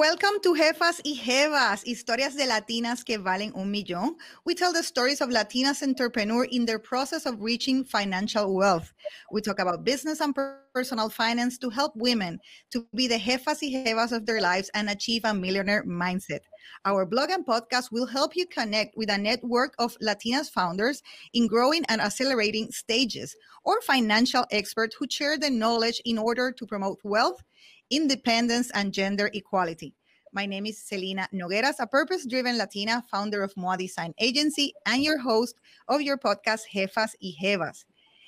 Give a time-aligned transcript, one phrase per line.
[0.00, 4.16] Welcome to Jefas y Jevas, historias de latinas que valen un millón.
[4.46, 8.94] We tell the stories of Latinas entrepreneurs in their process of reaching financial wealth.
[9.30, 10.34] We talk about business and
[10.72, 12.40] personal finance to help women
[12.72, 16.40] to be the jefas y jevas of their lives and achieve a millionaire mindset.
[16.86, 21.02] Our blog and podcast will help you connect with a network of Latinas founders
[21.34, 26.66] in growing and accelerating stages or financial experts who share the knowledge in order to
[26.66, 27.42] promote wealth
[27.90, 29.94] independence, and gender equality.
[30.32, 35.02] My name is Selena Nogueras, a purpose driven Latina, founder of Moa Design Agency, and
[35.02, 35.56] your host
[35.88, 37.84] of your podcast, Jefas y Jevas.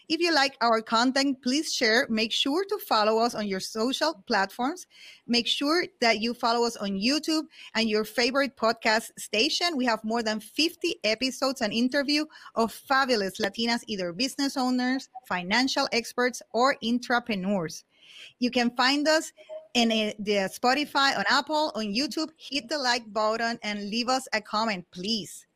[0.08, 2.08] If you like our content, please share.
[2.10, 4.88] Make sure to follow us on your social platforms.
[5.28, 7.44] Make sure that you follow us on YouTube
[7.76, 9.76] and your favorite podcast station.
[9.76, 12.24] We have more than 50 episodes and interview
[12.56, 17.84] of fabulous Latinas, either business owners, financial experts, or entrepreneurs.
[18.40, 19.32] You can find us
[19.74, 22.30] in the Spotify, on Apple, on YouTube.
[22.36, 25.46] Hit the like button and leave us a comment, please.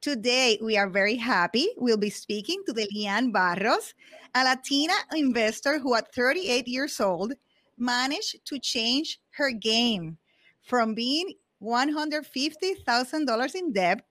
[0.00, 1.68] Today, we are very happy.
[1.76, 3.94] We'll be speaking to Delyanne Barros,
[4.34, 7.32] a Latina investor who, at 38 years old,
[7.78, 10.18] managed to change her game
[10.62, 14.04] from being $150,000 in debt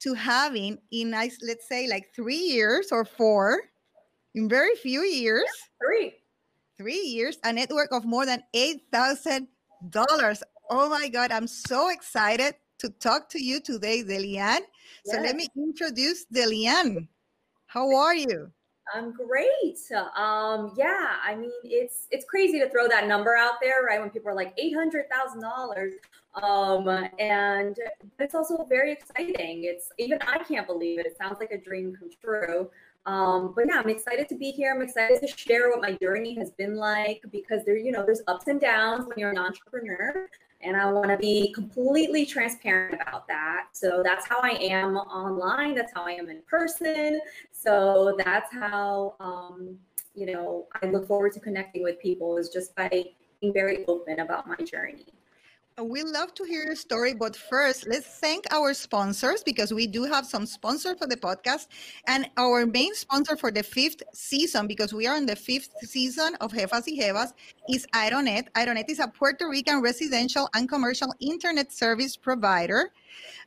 [0.00, 3.60] to having, in nice, let's say, like three years or four,
[4.34, 5.46] in very few years,
[5.80, 6.17] three
[6.78, 10.42] three years, a network of more than $8,000.
[10.70, 14.62] Oh my God, I'm so excited to talk to you today, Delyanne.
[15.04, 15.16] Yes.
[15.16, 17.08] So let me introduce Delyanne.
[17.66, 18.50] How are you?
[18.94, 19.78] I'm great.
[20.16, 24.00] Um, yeah, I mean it's it's crazy to throw that number out there, right?
[24.00, 25.92] When people are like eight hundred thousand dollars,
[26.42, 27.76] um, and
[28.18, 29.64] it's also very exciting.
[29.64, 31.04] It's even I can't believe it.
[31.06, 32.70] It sounds like a dream come true.
[33.08, 34.70] Um, but yeah, I'm excited to be here.
[34.74, 38.20] I'm excited to share what my journey has been like because there, you know, there's
[38.28, 40.28] ups and downs when you're an entrepreneur.
[40.60, 43.68] And I want to be completely transparent about that.
[43.72, 45.74] So that's how I am online.
[45.74, 47.20] That's how I am in person.
[47.50, 49.78] So that's how, um,
[50.14, 52.90] you know, I look forward to connecting with people is just by
[53.40, 55.06] being very open about my journey.
[55.78, 59.86] Uh, we love to hear your story, but first, let's thank our sponsors because we
[59.86, 61.68] do have some sponsors for the podcast.
[62.06, 66.34] And our main sponsor for the fifth season, because we are in the fifth season
[66.40, 67.32] of Jefas y Jevas,
[67.68, 68.48] is Aeronet.
[68.54, 72.90] Aeronet is a Puerto Rican residential and commercial internet service provider.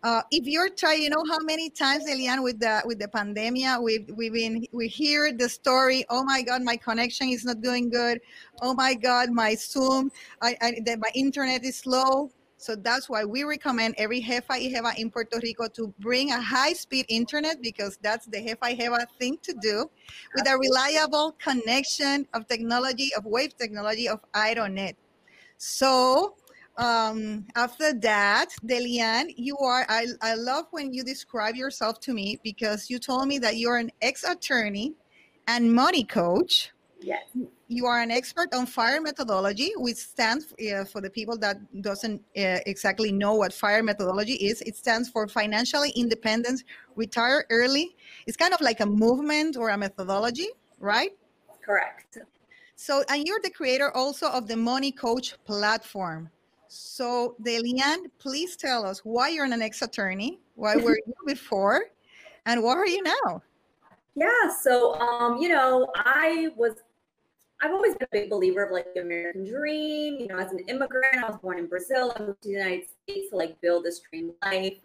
[0.03, 3.79] Uh, if you're trying, you know how many times, Elian, with the with the pandemic,
[3.81, 6.05] we've we've been we hear the story.
[6.09, 8.19] Oh my God, my connection is not doing good.
[8.61, 10.11] Oh my God, my Zoom,
[10.41, 12.31] I, I the, my internet is slow.
[12.61, 17.07] So that's why we recommend every Jefa y in Puerto Rico to bring a high-speed
[17.09, 19.89] internet because that's the Jefa y Jeva thing to do
[20.35, 24.93] with a reliable connection of technology, of wave technology of Aeronet.
[25.57, 26.35] So
[26.77, 32.39] um, after that, Delyanne, you are, I, I love when you describe yourself to me
[32.43, 34.93] because you told me that you're an ex attorney
[35.47, 36.71] and money coach.
[37.01, 37.23] Yes.
[37.67, 42.21] You are an expert on FIRE methodology, which stands uh, for the people that doesn't
[42.37, 44.61] uh, exactly know what FIRE methodology is.
[44.61, 46.63] It stands for Financially Independent,
[46.95, 47.95] Retire Early.
[48.27, 50.49] It's kind of like a movement or a methodology,
[50.79, 51.11] right?
[51.65, 52.19] Correct.
[52.75, 56.29] So, and you're the creator also of the Money Coach platform.
[56.73, 61.81] So, Delyanne, please tell us why you're an ex attorney, why were you before,
[62.45, 63.41] and what are you now?
[64.15, 66.75] Yeah, so um, you know, I was
[67.63, 70.19] I've always been a big believer of like the American dream.
[70.19, 72.11] You know, as an immigrant, I was born in Brazil.
[72.15, 74.79] I moved to the United States to like build this dream life,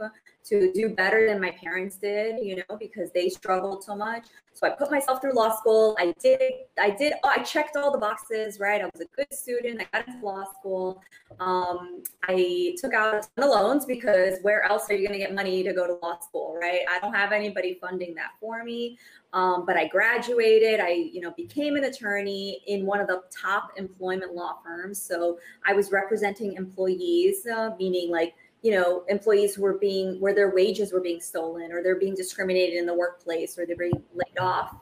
[0.45, 4.27] to do better than my parents did, you know, because they struggled so much.
[4.53, 5.97] So I put myself through law school.
[5.99, 6.41] I did,
[6.79, 8.81] I did, I checked all the boxes, right?
[8.81, 9.81] I was a good student.
[9.81, 11.03] I got into law school.
[11.41, 15.25] Um, I took out a ton of loans because where else are you going to
[15.25, 16.81] get money to go to law school, right?
[16.89, 18.99] I don't have anybody funding that for me.
[19.36, 20.80] Um, but I graduated.
[20.80, 25.00] I, you know, became an attorney in one of the top employment law firms.
[25.00, 30.34] So I was representing employees, uh, meaning like you know employees who were being where
[30.34, 34.03] their wages were being stolen or they're being discriminated in the workplace or they're being
[34.15, 34.74] laid off.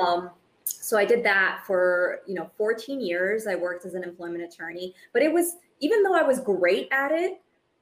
[0.00, 0.30] Um,
[0.64, 3.48] so I did that for you know 14 years.
[3.48, 7.10] I worked as an employment attorney, but it was even though I was great at
[7.10, 7.40] it,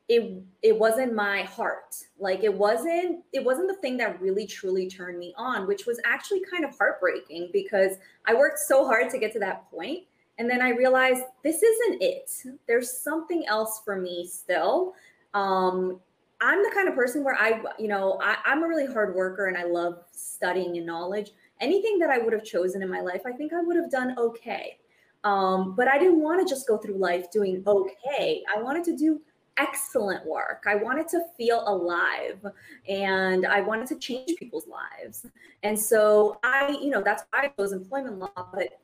[0.09, 1.95] it it wasn't my heart.
[2.19, 6.01] Like it wasn't it wasn't the thing that really truly turned me on which was
[6.05, 7.97] actually kind of heartbreaking because
[8.27, 10.05] i worked so hard to get to that point
[10.39, 12.31] and then i realized this isn't it.
[12.67, 14.95] There's something else for me still.
[15.35, 16.01] Um
[16.41, 19.47] i'm the kind of person where i you know I, i'm a really hard worker
[19.47, 21.33] and i love studying and knowledge.
[21.61, 24.17] Anything that i would have chosen in my life i think i would have done
[24.19, 24.79] okay.
[25.25, 28.43] Um, but i didn't want to just go through life doing okay.
[28.55, 29.21] I wanted to do
[29.59, 30.65] excellent work.
[30.67, 32.45] I wanted to feel alive
[32.89, 35.27] and I wanted to change people's lives.
[35.63, 38.49] And so I, you know, that's why I chose employment law.
[38.53, 38.81] But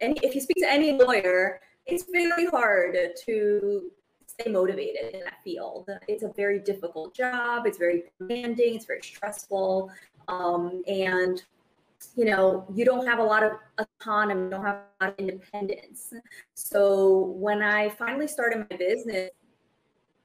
[0.00, 2.96] any, if you speak to any lawyer, it's very hard
[3.26, 3.90] to
[4.26, 5.88] stay motivated in that field.
[6.06, 7.66] It's a very difficult job.
[7.66, 8.74] It's very demanding.
[8.74, 9.90] It's very stressful.
[10.28, 11.42] Um, and
[12.14, 15.18] you know, you don't have a lot of autonomy, you don't have a lot of
[15.18, 16.12] independence.
[16.54, 19.30] So when I finally started my business,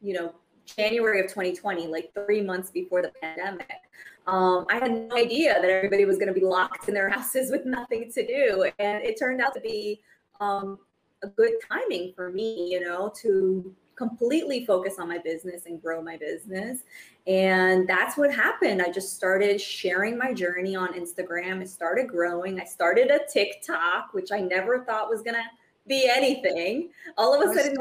[0.03, 0.33] you know,
[0.65, 3.81] January of 2020, like three months before the pandemic,
[4.27, 7.49] um, I had no idea that everybody was going to be locked in their houses
[7.49, 8.69] with nothing to do.
[8.79, 10.01] And it turned out to be
[10.39, 10.77] um,
[11.23, 16.01] a good timing for me, you know, to completely focus on my business and grow
[16.01, 16.79] my business.
[17.27, 18.81] And that's what happened.
[18.81, 21.61] I just started sharing my journey on Instagram.
[21.61, 22.59] It started growing.
[22.59, 25.43] I started a TikTok, which I never thought was going to
[25.87, 26.89] be anything.
[27.17, 27.75] All of a sudden,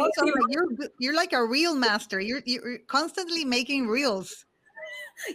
[0.48, 0.68] you're,
[0.98, 2.20] you're like a reel master.
[2.20, 4.44] You're, you're constantly making reels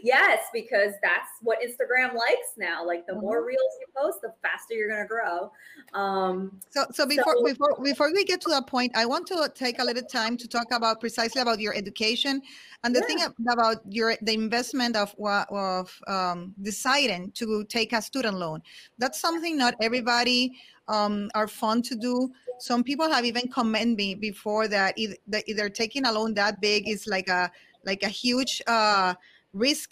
[0.04, 2.86] yes, because that's what Instagram likes now.
[2.86, 3.48] Like the more mm-hmm.
[3.48, 5.52] reels you post, the faster you're going to grow.
[5.94, 9.52] Um, so, so before so, before before we get to that point, I want to
[9.54, 12.42] take a little time to talk about precisely about your education
[12.84, 13.06] and the yeah.
[13.06, 18.62] thing about your the investment of of um, deciding to take a student loan.
[18.98, 20.54] That's something not everybody
[20.88, 22.32] um, are fun to do.
[22.60, 26.60] Some people have even commented me before that either, that either taking a loan that
[26.62, 27.52] big is like a
[27.86, 29.14] like a huge uh,
[29.58, 29.92] risk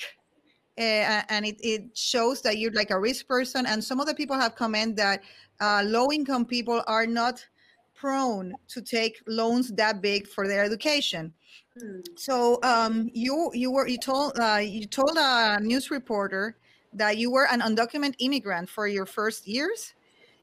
[0.77, 3.65] uh, and it, it shows that you're like a risk person.
[3.65, 5.23] And some other people have commented that
[5.61, 7.45] uh, low income people are not
[7.93, 11.33] prone to take loans that big for their education.
[11.79, 11.99] Hmm.
[12.15, 16.55] so um, you you were you told uh, you told a news reporter
[16.93, 19.93] that you were an undocumented immigrant for your first years.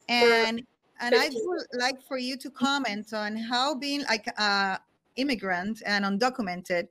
[0.08, 0.66] And
[1.00, 4.78] and i would like for you to comment on how being like a
[5.16, 6.88] immigrant and undocumented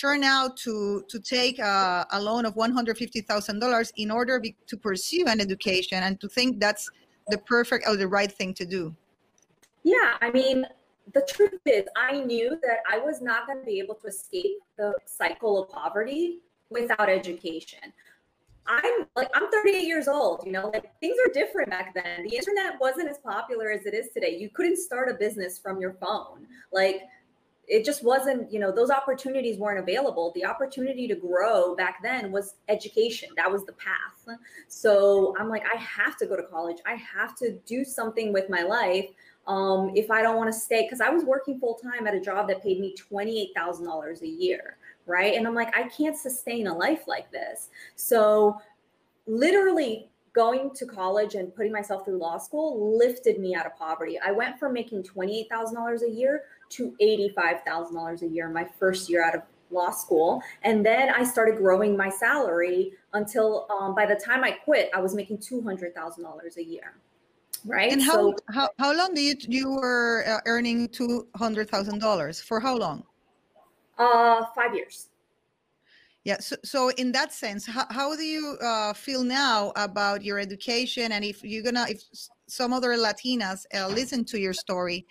[0.00, 5.24] turn out to to take a, a loan of $150,000 in order be, to pursue
[5.26, 6.90] an education and to think that's
[7.28, 8.94] the perfect or the right thing to do?
[9.82, 10.66] Yeah, I mean,
[11.12, 14.58] the truth is, I knew that I was not going to be able to escape
[14.76, 17.92] the cycle of poverty without education.
[18.66, 22.24] I'm like I'm 38 years old, you know, like things are different back then.
[22.28, 24.36] The internet wasn't as popular as it is today.
[24.38, 26.46] You couldn't start a business from your phone.
[26.72, 27.02] Like
[27.70, 30.32] it just wasn't you know those opportunities weren't available.
[30.34, 33.28] The opportunity to grow back then was education.
[33.36, 34.38] That was the path.
[34.68, 36.78] So i'm like i have to go to college.
[36.86, 39.06] I have to do something with my life
[39.46, 42.46] um, if i don't want to stay because i was working full-time at a job
[42.48, 44.76] that paid me $28000 a year
[45.06, 45.34] right?
[45.34, 47.70] And i'm like i can't sustain a life like this.
[47.96, 48.60] So
[49.26, 54.18] literally going to college and putting myself through law school lifted me out of poverty.
[54.24, 59.34] I went from making $28,000 a year to $85,000 a year my first year out
[59.34, 60.42] of law school.
[60.62, 65.00] And then I started growing my salary until um, by the time I quit, I
[65.00, 66.94] was making $200,000 a year.
[67.64, 67.92] Right.
[67.92, 72.76] And how, so, how, how long do you, you were uh, earning $200,000 for how
[72.76, 73.04] long?
[73.98, 75.08] Uh, five years.
[76.24, 76.38] Yeah.
[76.38, 81.12] So, so in that sense, how, how do you uh, feel now about your education?
[81.12, 82.02] And if you're gonna, if
[82.46, 85.06] some other Latinas uh, listen to your story,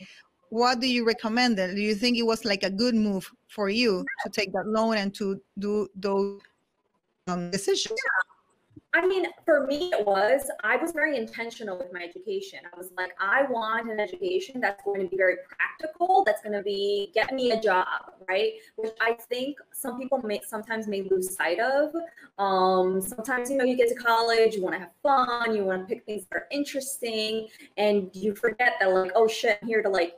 [0.49, 1.57] what do you recommend?
[1.57, 1.75] Then?
[1.75, 4.97] Do you think it was like a good move for you to take that loan
[4.97, 6.41] and to do those
[7.27, 7.97] um, decisions?
[7.97, 8.29] Yeah.
[8.91, 12.59] I mean, for me, it was, I was very intentional with my education.
[12.73, 16.53] I was like, I want an education that's going to be very practical, that's going
[16.53, 17.85] to be get me a job,
[18.27, 18.53] right?
[18.77, 21.93] Which I think some people may sometimes may lose sight of.
[22.39, 25.87] Um, sometimes, you know, you get to college, you want to have fun, you want
[25.87, 29.83] to pick things that are interesting, and you forget that, like, oh shit, I'm here
[29.83, 30.15] to like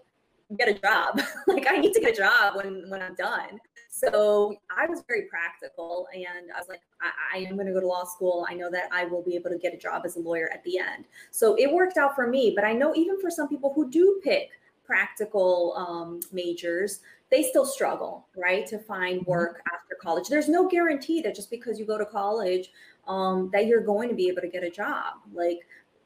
[0.57, 1.21] get a job.
[1.47, 3.59] like I need to get a job when when I'm done.
[3.89, 7.81] So I was very practical and I was like, I, I am going to go
[7.81, 8.47] to law school.
[8.49, 10.63] I know that I will be able to get a job as a lawyer at
[10.63, 11.05] the end.
[11.29, 12.53] So it worked out for me.
[12.55, 14.49] But I know even for some people who do pick
[14.85, 19.29] practical um, majors, they still struggle, right, to find mm-hmm.
[19.29, 20.27] work after college.
[20.29, 22.71] There's no guarantee that just because you go to college,
[23.07, 25.15] um, that you're going to be able to get a job.
[25.33, 25.59] Like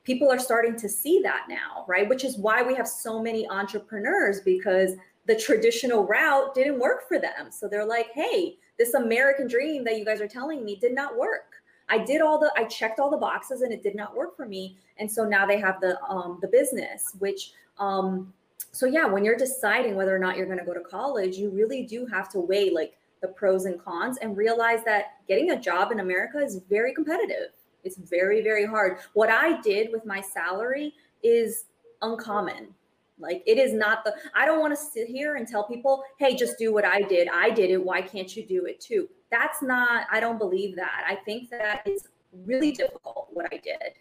[0.06, 2.08] people are starting to see that now, right?
[2.08, 4.94] Which is why we have so many entrepreneurs because
[5.26, 7.52] the traditional route didn't work for them.
[7.52, 11.18] So they're like, hey, this American dream that you guys are telling me did not
[11.18, 11.54] work.
[11.90, 14.46] I did all the, I checked all the boxes and it did not work for
[14.46, 14.78] me.
[14.98, 18.34] And so now they have the um, the business, which um,
[18.72, 21.50] so yeah, when you're deciding whether or not you're going to go to college, you
[21.50, 25.60] really do have to weigh like the pros and cons and realize that getting a
[25.60, 27.50] job in America is very competitive.
[27.86, 28.98] It's very very hard.
[29.14, 31.66] What I did with my salary is
[32.02, 32.74] uncommon
[33.18, 36.36] Like it is not the I don't want to sit here and tell people, "Hey,
[36.36, 37.30] just do what I did.
[37.34, 37.82] I did it.
[37.84, 41.06] Why can't you do it too?" That's not I don't believe that.
[41.08, 42.08] I think that it's
[42.46, 43.94] really difficult what I did.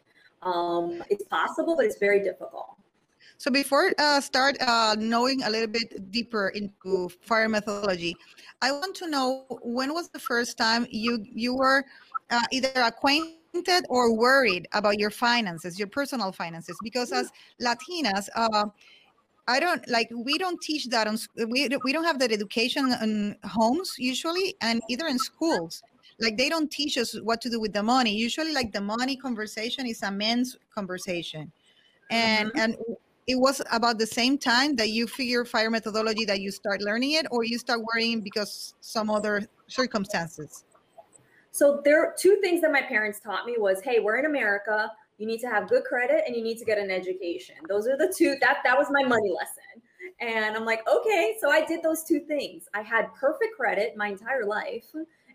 [0.43, 2.77] Um, it's possible, but it's very difficult.
[3.39, 8.17] So before uh, start uh, knowing a little bit deeper into fire methodology,
[8.63, 11.85] I want to know when was the first time you you were
[12.31, 13.44] uh, either acquainted
[13.89, 17.31] or worried about your finances, your personal finances, because as
[17.61, 18.29] Latinas.
[18.35, 18.67] Uh,
[19.47, 21.19] I don't like we don't teach that on
[21.49, 25.83] we we don't have that education in homes usually and either in schools.
[26.19, 28.17] Like they don't teach us what to do with the money.
[28.17, 31.53] Usually like the money conversation is a men's conversation.
[32.11, 32.59] And mm-hmm.
[32.59, 32.77] and
[33.27, 37.13] it was about the same time that you figure fire methodology that you start learning
[37.13, 40.65] it or you start worrying because some other circumstances
[41.55, 44.91] so there are two things that my parents taught me was hey we're in america
[45.19, 47.97] you need to have good credit and you need to get an education those are
[47.97, 49.81] the two that that was my money lesson
[50.21, 54.09] and i'm like okay so i did those two things i had perfect credit my
[54.09, 54.87] entire life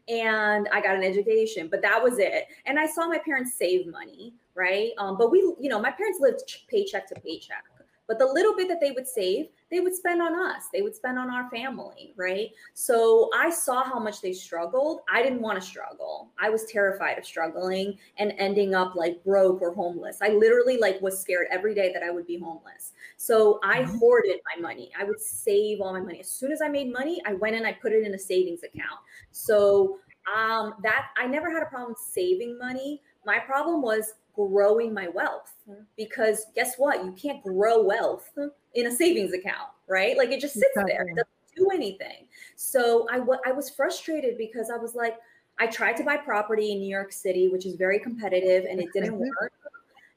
[0.10, 2.48] and I got an education, but that was it.
[2.66, 4.90] And I saw my parents save money, right?
[4.98, 7.64] Um, but we, you know, my parents lived paycheck to paycheck.
[8.10, 10.64] But the little bit that they would save, they would spend on us.
[10.74, 12.50] They would spend on our family, right?
[12.74, 15.02] So I saw how much they struggled.
[15.14, 16.32] I didn't want to struggle.
[16.42, 20.18] I was terrified of struggling and ending up like broke or homeless.
[20.24, 22.94] I literally like was scared every day that I would be homeless.
[23.18, 24.00] So I mm-hmm.
[24.00, 24.92] hoarded my money.
[25.00, 26.20] I would save all my money.
[26.20, 28.64] As soon as I made money, I went and I put it in a savings
[28.64, 29.00] account.
[29.32, 30.00] So
[30.36, 33.04] um that I never had a problem saving money.
[33.24, 34.14] My problem was
[34.48, 35.54] growing my wealth
[35.98, 37.04] because guess what?
[37.04, 38.30] You can't grow wealth
[38.76, 40.18] in a savings account, right?
[40.18, 40.94] Like it just sits exactly.
[40.94, 42.28] there, it doesn't do anything.
[42.56, 45.18] So I, w- I was frustrated because I was like,
[45.60, 48.88] I tried to buy property in New York City, which is very competitive, and it
[48.94, 49.52] didn't work.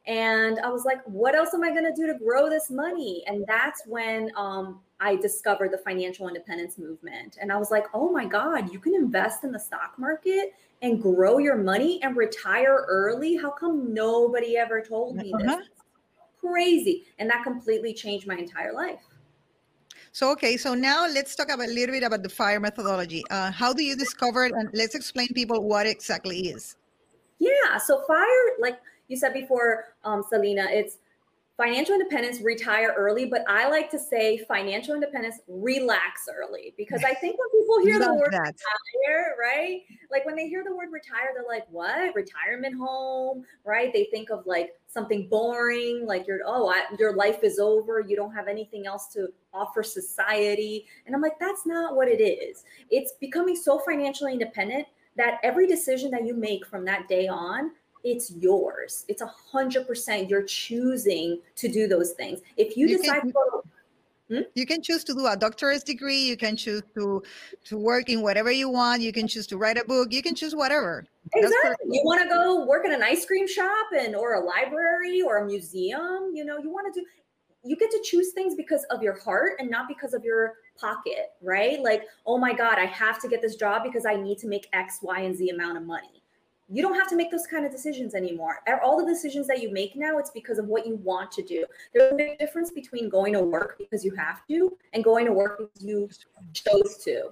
[0.07, 3.23] And I was like, what else am I going to do to grow this money?
[3.27, 7.39] And that's when um, I discovered the financial independence movement.
[7.41, 11.01] And I was like, oh my God, you can invest in the stock market and
[11.01, 13.37] grow your money and retire early.
[13.37, 15.57] How come nobody ever told me uh-huh.
[15.57, 15.69] this?
[16.41, 17.05] Crazy.
[17.19, 19.01] And that completely changed my entire life.
[20.11, 23.23] So, okay, so now let's talk about a little bit about the FIRE methodology.
[23.31, 24.53] Uh, how do you discover it?
[24.53, 26.77] And let's explain people what exactly is.
[27.39, 30.99] Yeah, so FIRE, like you said before, um, Selena, it's
[31.63, 37.15] financial independence, retire early, but I like to say financial independence, relax early because I
[37.15, 38.55] think when people hear the word that.
[39.07, 39.83] retire, right?
[40.11, 42.15] Like when they hear the word retire, they're like, what?
[42.17, 43.93] Retirement home, right?
[43.93, 48.17] They think of like something boring, like your oh, I, your life is over, you
[48.17, 50.87] don't have anything else to offer society.
[51.07, 52.65] And I'm like, that's not what it is.
[52.91, 57.71] It's becoming so financially independent that every decision that you make from that day on
[58.05, 59.05] it's yours.
[59.09, 60.29] It's a hundred percent.
[60.29, 62.41] You're choosing to do those things.
[62.57, 63.63] If you, you decide can, to
[64.29, 64.41] hmm?
[64.55, 66.23] you can choose to do a doctorate degree.
[66.23, 67.23] You can choose to
[67.65, 69.03] to work in whatever you want.
[69.03, 70.13] You can choose to write a book.
[70.13, 71.07] You can choose whatever.
[71.35, 71.97] Exactly.
[71.97, 75.39] You want to go work in an ice cream shop and or a library or
[75.39, 76.33] a museum.
[76.35, 77.07] You know, you want to do.
[77.65, 81.31] You get to choose things because of your heart and not because of your pocket,
[81.41, 81.81] right?
[81.81, 84.67] Like, oh my God, I have to get this job because I need to make
[84.73, 86.22] X, Y, and Z amount of money
[86.73, 88.61] you don't have to make those kind of decisions anymore.
[88.83, 91.67] All the decisions that you make now, it's because of what you want to do.
[91.93, 95.33] There's a big difference between going to work because you have to and going to
[95.33, 96.09] work because you
[96.55, 97.31] chose to,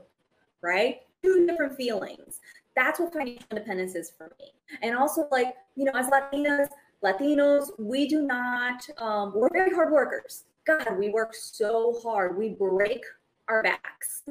[0.60, 1.00] right?
[1.22, 2.40] Two different feelings.
[2.76, 4.52] That's what financial independence is for me.
[4.82, 6.68] And also, like, you know, as Latinas,
[7.02, 10.44] Latinos, we do not, um, we're very hard workers.
[10.66, 12.36] God, we work so hard.
[12.36, 13.02] We break
[13.48, 14.22] our backs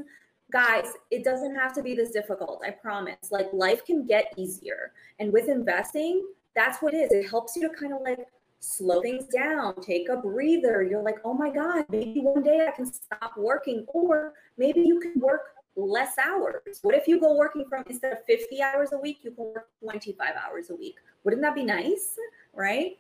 [0.52, 2.62] guys, it doesn't have to be this difficult.
[2.66, 3.32] I promise.
[3.32, 4.94] Like life can get easier.
[5.20, 6.26] And with investing,
[6.56, 7.12] that's what it is.
[7.12, 8.28] It helps you to kind of like
[8.60, 10.84] slow things down, take a breather.
[10.84, 15.00] You're like, oh my God, maybe one day I can stop working, or maybe you
[15.00, 16.80] can work less hours.
[16.82, 19.70] What if you go working from instead of 50 hours a week, you can work
[19.82, 20.96] 25 hours a week?
[21.24, 22.18] Wouldn't that be nice?
[22.54, 22.98] Right?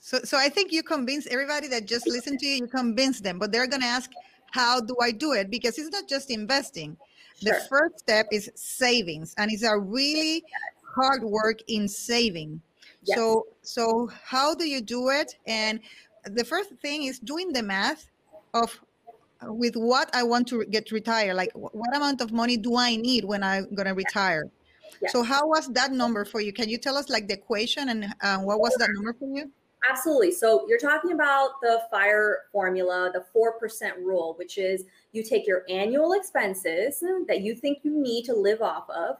[0.00, 3.38] So, so I think you convince everybody that just listen to you, you convince them,
[3.38, 4.10] but they're going to ask,
[4.50, 5.50] how do I do it?
[5.50, 6.96] Because it's not just investing.
[7.42, 7.52] Sure.
[7.52, 10.42] The first step is savings, and it's a really
[10.94, 12.60] hard work in saving.
[13.02, 13.18] Yes.
[13.18, 15.36] So, so how do you do it?
[15.46, 15.80] And
[16.24, 18.08] the first thing is doing the math
[18.54, 18.80] of
[19.42, 21.34] with what I want to get retired.
[21.34, 24.48] Like, what amount of money do I need when I'm gonna retire?
[25.02, 25.12] Yes.
[25.12, 26.52] So, how was that number for you?
[26.52, 29.50] Can you tell us like the equation and uh, what was that number for you?
[29.88, 30.32] Absolutely.
[30.32, 35.64] So you're talking about the fire formula, the 4% rule, which is you take your
[35.68, 39.16] annual expenses that you think you need to live off of,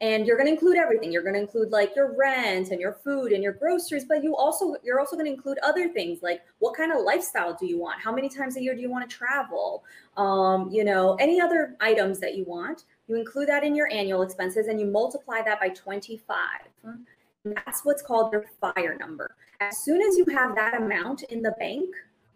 [0.00, 1.12] and you're going to include everything.
[1.12, 4.34] You're going to include like your rent and your food and your groceries but you
[4.34, 7.78] also you're also going to include other things like what kind of lifestyle do you
[7.78, 8.00] want?
[8.00, 9.84] How many times a year do you want to travel?
[10.16, 14.22] Um, you know any other items that you want you include that in your annual
[14.22, 16.36] expenses and you multiply that by 25
[16.84, 17.06] and
[17.44, 21.54] that's what's called your fire number as soon as you have that amount in the
[21.58, 21.88] bank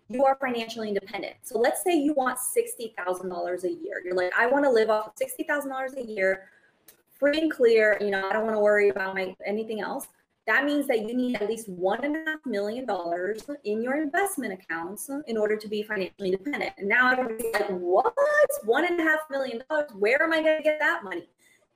[0.08, 1.34] you are financially independent.
[1.42, 4.02] So let's say you want $60,000 a year.
[4.04, 6.48] You're like, I want to live off of $60,000 a year
[7.18, 10.08] free and clear, you know, I don't want to worry about my anything else.
[10.46, 13.94] That means that you need at least one and a half million dollars in your
[13.94, 16.74] investment accounts in order to be financially independent.
[16.76, 18.14] And now everybody's like, what?
[18.64, 19.90] One and a half million dollars?
[19.94, 21.30] Where am I going to get that money?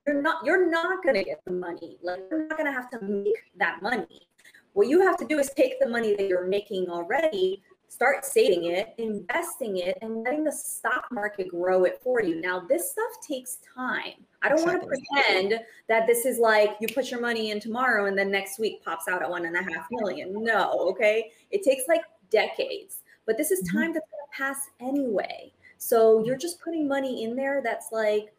[0.09, 1.99] You're not, you're not going to get the money.
[2.03, 4.29] Like you're not going to have to make that money.
[4.73, 8.67] What you have to do is take the money that you're making already start saving
[8.67, 12.41] it, investing it, and letting the stock market grow it for you.
[12.41, 14.25] Now, this stuff takes time.
[14.43, 14.89] I don't exactly.
[14.89, 18.31] want to pretend that this is like you put your money in tomorrow and then
[18.31, 20.33] next week pops out at one and a half million.
[20.45, 21.33] No, okay.
[21.51, 23.79] It takes like decades, but this is mm-hmm.
[23.79, 25.53] time that's going to pass anyway.
[25.79, 28.33] So you're just putting money in there that's like,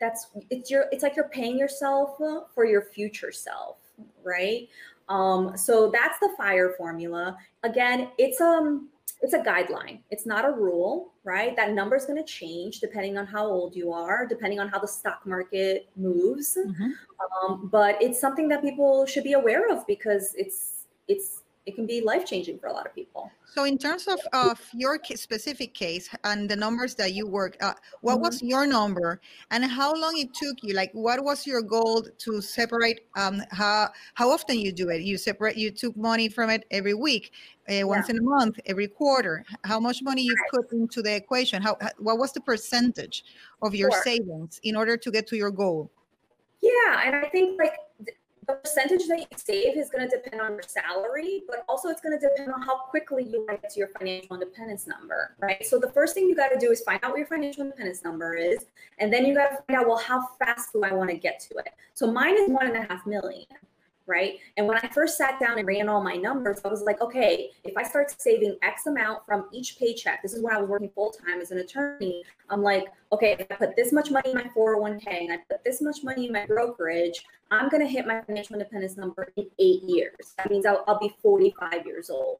[0.00, 2.16] that's it's your it's like you're paying yourself
[2.54, 3.76] for your future self
[4.24, 4.68] right
[5.08, 8.88] um so that's the fire formula again it's um
[9.22, 10.00] it's a guideline.
[10.10, 11.56] It's not a rule, right?
[11.56, 14.78] That number is going to change depending on how old you are, depending on how
[14.78, 16.56] the stock market moves.
[16.56, 16.90] Mm-hmm.
[17.50, 21.84] Um, but it's something that people should be aware of because it's it's it can
[21.84, 23.30] be life changing for a lot of people.
[23.44, 27.74] So, in terms of, of your specific case and the numbers that you work, uh,
[28.02, 28.22] what mm-hmm.
[28.22, 29.20] was your number
[29.50, 30.74] and how long it took you?
[30.74, 33.00] Like, what was your goal to separate?
[33.16, 35.02] Um, how how often you do it?
[35.02, 35.56] You separate.
[35.56, 37.32] You took money from it every week,
[37.68, 38.14] uh, once yeah.
[38.14, 39.44] in a month, every quarter.
[39.64, 40.62] How much money you right.
[40.62, 41.62] put into the equation?
[41.62, 43.24] How what was the percentage
[43.62, 44.02] of your sure.
[44.02, 45.90] savings in order to get to your goal?
[46.60, 47.74] Yeah, and I think like
[48.46, 52.00] the percentage that you save is going to depend on your salary, but also it's
[52.00, 55.64] going to depend on how quickly you get to your financial independence number, right?
[55.66, 58.04] So the first thing you got to do is find out what your financial independence
[58.04, 58.66] number is,
[58.98, 61.40] and then you got to find out, well, how fast do I want to get
[61.50, 61.70] to it?
[61.94, 63.46] So mine is one and a half million
[64.06, 64.38] right?
[64.56, 67.50] And when I first sat down and ran all my numbers, I was like, okay,
[67.64, 70.90] if I start saving X amount from each paycheck, this is when I was working
[70.94, 72.22] full time as an attorney.
[72.48, 75.64] I'm like, okay, if I put this much money in my 401k and I put
[75.64, 79.46] this much money in my brokerage, I'm going to hit my financial independence number in
[79.58, 80.34] eight years.
[80.36, 82.38] That means I'll, I'll be 45 years old.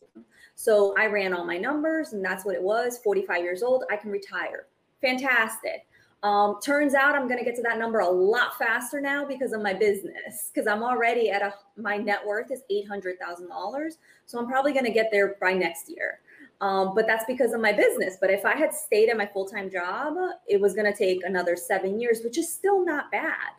[0.54, 3.96] So I ran all my numbers and that's what it was 45 years old, I
[3.96, 4.66] can retire.
[5.02, 5.86] Fantastic.
[6.26, 9.52] Um, turns out I'm going to get to that number a lot faster now because
[9.52, 10.50] of my business.
[10.52, 14.48] Because I'm already at a my net worth is eight hundred thousand dollars, so I'm
[14.48, 16.18] probably going to get there by next year.
[16.60, 18.16] Um, but that's because of my business.
[18.20, 20.16] But if I had stayed at my full time job,
[20.48, 23.52] it was going to take another seven years, which is still not bad,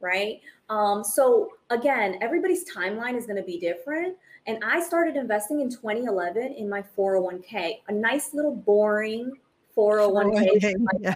[0.00, 0.40] right?
[0.70, 4.16] Um, so again, everybody's timeline is going to be different.
[4.48, 9.34] And I started investing in 2011 in my 401k, a nice little boring
[9.76, 10.74] 401k.
[11.00, 11.14] yeah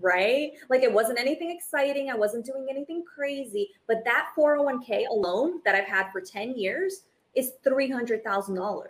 [0.00, 0.52] right?
[0.68, 2.10] Like it wasn't anything exciting.
[2.10, 3.70] I wasn't doing anything crazy.
[3.86, 8.86] But that 401k alone that I've had for 10 years is $300,000.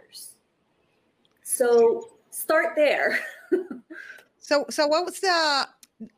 [1.43, 3.19] So start there.
[4.39, 5.69] so so what was the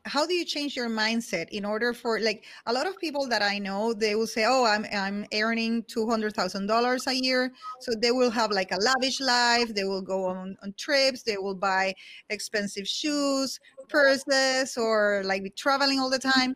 [0.05, 3.41] how do you change your mindset in order for like a lot of people that
[3.41, 7.51] I know they will say oh I'm I'm earning $200,000 a year
[7.81, 11.37] so they will have like a lavish life they will go on, on trips they
[11.37, 11.93] will buy
[12.29, 16.39] expensive shoes purses or like traveling all the mm-hmm.
[16.39, 16.55] time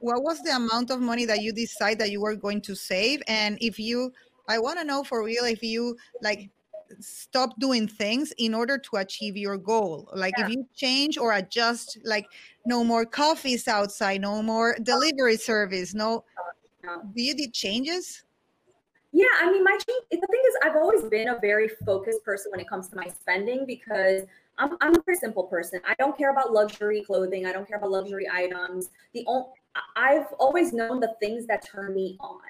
[0.00, 3.22] what was the amount of money that you decide that you were going to save?
[3.28, 4.12] And if you
[4.48, 6.50] I want to know for real if you like
[7.00, 10.08] stop doing things in order to achieve your goal.
[10.14, 10.46] Like yeah.
[10.46, 12.26] if you change or adjust like
[12.64, 16.24] no more coffees outside no more delivery service no
[17.14, 18.22] do you did changes?
[19.12, 22.60] Yeah i mean my the thing is i've always been a very focused person when
[22.60, 24.22] it comes to my spending because
[24.58, 27.78] I'm, I'm a very simple person i don't care about luxury clothing i don't care
[27.78, 29.48] about luxury items the only
[29.96, 32.40] i've always known the things that turn me on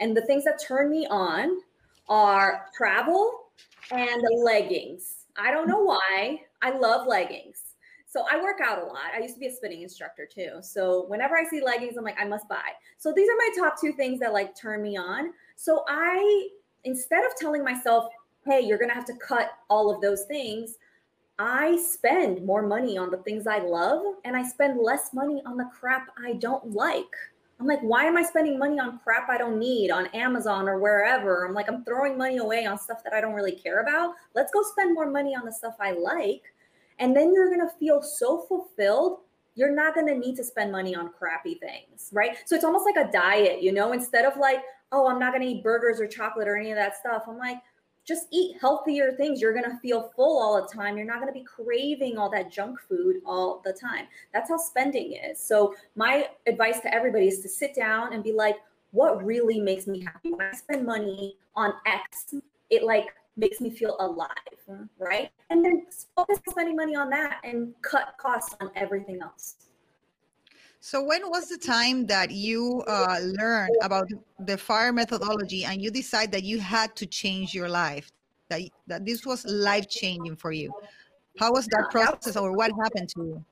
[0.00, 1.60] and the things that turn me on
[2.08, 3.50] are travel
[3.92, 5.26] and leggings.
[5.38, 6.40] I don't know why.
[6.62, 7.62] I love leggings.
[8.06, 9.12] So I work out a lot.
[9.14, 10.56] I used to be a spinning instructor too.
[10.62, 12.70] So whenever I see leggings, I'm like, I must buy.
[12.98, 15.32] So these are my top two things that like turn me on.
[15.54, 16.48] So I,
[16.84, 18.06] instead of telling myself,
[18.44, 20.76] hey, you're going to have to cut all of those things,
[21.42, 25.56] I spend more money on the things I love and I spend less money on
[25.56, 27.06] the crap I don't like.
[27.58, 30.78] I'm like, why am I spending money on crap I don't need on Amazon or
[30.78, 31.46] wherever?
[31.46, 34.16] I'm like, I'm throwing money away on stuff that I don't really care about.
[34.34, 36.42] Let's go spend more money on the stuff I like.
[36.98, 39.20] And then you're going to feel so fulfilled.
[39.54, 42.36] you're not going to need to spend money on crappy things, right?
[42.46, 45.42] So it's almost like a diet, you know, instead of like, oh, I'm not going
[45.42, 47.24] to eat burgers or chocolate or any of that stuff.
[47.28, 47.58] I'm like,
[48.10, 49.40] just eat healthier things.
[49.40, 50.96] You're going to feel full all the time.
[50.96, 54.06] You're not going to be craving all that junk food all the time.
[54.34, 55.38] That's how spending is.
[55.38, 58.56] So, my advice to everybody is to sit down and be like,
[58.90, 60.32] what really makes me happy?
[60.32, 62.34] When I spend money on X,
[62.68, 64.28] it like makes me feel alive,
[64.98, 65.30] right?
[65.50, 69.54] And then focus spending money on that and cut costs on everything else.
[70.80, 75.90] So when was the time that you uh, learned about the fire methodology and you
[75.90, 78.10] decide that you had to change your life,
[78.48, 80.72] that, that this was life changing for you?
[81.38, 83.44] How was that process or what happened to you?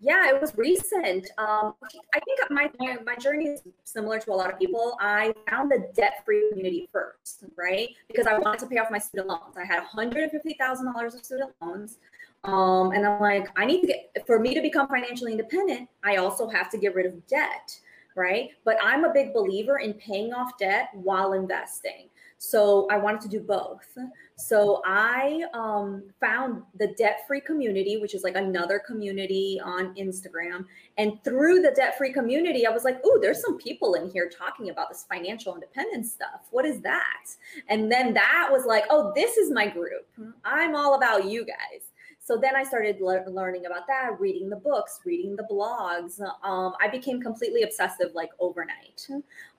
[0.00, 1.28] Yeah, it was recent.
[1.38, 1.74] Um,
[2.14, 4.96] I think my, my, my journey is similar to a lot of people.
[5.00, 7.88] I found the debt free community first, right?
[8.06, 9.56] Because I wanted to pay off my student loans.
[9.56, 11.96] I had $150,000 of student loans.
[12.44, 16.16] Um, and I'm like, I need to get, for me to become financially independent, I
[16.16, 17.78] also have to get rid of debt,
[18.14, 18.50] right?
[18.64, 22.08] But I'm a big believer in paying off debt while investing.
[22.40, 23.98] So I wanted to do both.
[24.36, 30.64] So I um, found the debt free community, which is like another community on Instagram.
[30.98, 34.30] And through the debt free community, I was like, oh, there's some people in here
[34.30, 36.46] talking about this financial independence stuff.
[36.52, 37.26] What is that?
[37.68, 40.06] And then that was like, oh, this is my group.
[40.44, 41.87] I'm all about you guys
[42.28, 46.20] so then I started le- learning about that, reading the books, reading the blogs.
[46.42, 49.08] Um, I became completely obsessive like overnight.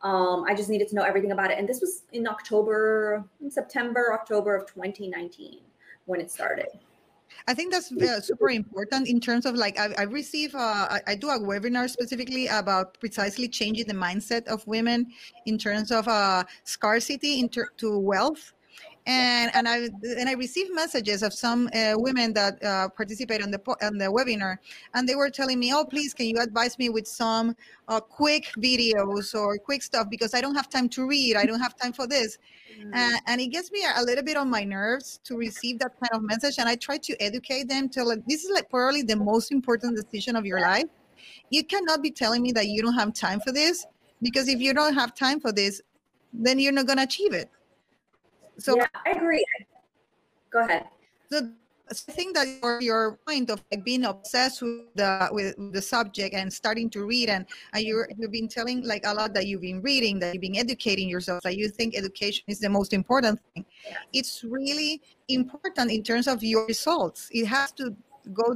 [0.04, 1.58] Um, I just needed to know everything about it.
[1.58, 5.62] And this was in October, in September, October of 2019
[6.06, 6.68] when it started.
[7.48, 11.00] I think that's uh, super important in terms of like I, I receive uh, I,
[11.08, 15.08] I, do a webinar specifically about precisely changing the mindset of women
[15.48, 18.54] in terms of uh, scarcity into to wealth
[19.10, 23.50] and and I and I received messages of some uh, women that uh, participate on
[23.50, 24.58] the on the webinar,
[24.94, 27.56] and they were telling me, "Oh, please, can you advise me with some
[27.88, 31.36] uh, quick videos or quick stuff because I don't have time to read.
[31.36, 32.38] I don't have time for this."
[32.80, 33.20] Mm.
[33.28, 36.22] and it gets me a little bit on my nerves to receive that kind of
[36.22, 39.52] message, and I try to educate them to like this is like probably the most
[39.52, 40.90] important decision of your life.
[41.50, 43.86] You cannot be telling me that you don't have time for this
[44.22, 45.82] because if you don't have time for this,
[46.32, 47.50] then you're not going to achieve it
[48.60, 49.46] so yeah, I agree.
[50.52, 50.86] Go ahead.
[51.30, 51.54] The
[51.94, 56.52] thing that your, your point of like being obsessed with the with the subject and
[56.52, 59.82] starting to read and, and you you've been telling like a lot that you've been
[59.82, 63.66] reading that you've been educating yourself that you think education is the most important thing.
[64.14, 67.28] It's really important in terms of your results.
[67.32, 67.96] It has to
[68.34, 68.56] go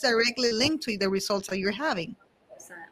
[0.00, 2.16] directly linked to the results that you're having.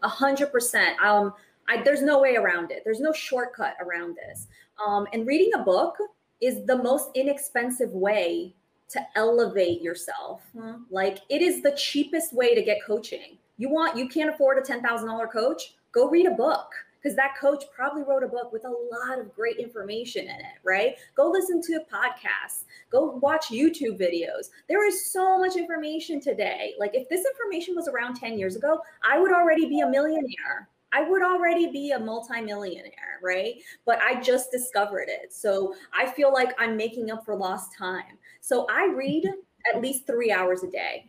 [0.03, 1.01] A hundred percent.
[1.01, 1.33] Um,
[1.69, 2.83] I, there's no way around it.
[2.85, 4.49] There's no shortcut around this.
[4.85, 5.97] Um, and reading a book
[6.43, 8.55] is the most inexpensive way
[8.91, 10.43] to elevate yourself.
[10.55, 10.83] Mm-hmm.
[10.91, 13.39] Like it is the cheapest way to get coaching.
[13.57, 15.75] You want you can't afford a $10,000 coach?
[15.93, 19.35] Go read a book because that coach probably wrote a book with a lot of
[19.35, 20.95] great information in it, right?
[21.17, 24.51] Go listen to podcasts, go watch YouTube videos.
[24.69, 26.75] There is so much information today.
[26.79, 30.69] Like if this information was around 10 years ago, I would already be a millionaire.
[30.93, 33.55] I would already be a multimillionaire, right?
[33.87, 35.33] But I just discovered it.
[35.33, 38.19] So I feel like I'm making up for lost time.
[38.41, 39.25] So I read
[39.73, 41.09] at least three hours a day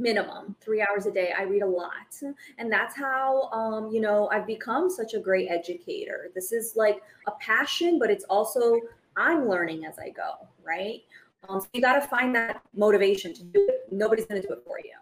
[0.00, 0.54] minimum.
[0.60, 2.14] Three hours a day i read a lot.
[2.58, 6.30] And that's how um, you know i've become such a great educator.
[6.36, 8.80] This is like a passion but it's also
[9.16, 11.02] i'm learning as i go right?
[11.48, 13.86] Um, so you got to find that motivation to do it.
[13.90, 14.92] Nobody's going to do it for you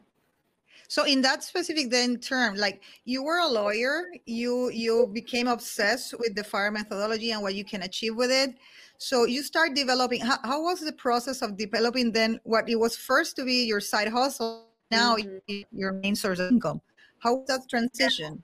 [0.89, 6.15] so in that specific then term, like you were a lawyer, you you became obsessed
[6.19, 8.55] with the fire methodology and what you can achieve with it.
[8.99, 10.21] So you start developing.
[10.21, 13.81] How, how was the process of developing then what it was first to be your
[13.81, 15.63] side hustle, now mm-hmm.
[15.73, 16.81] your main source of income?
[17.19, 18.43] How was that transition?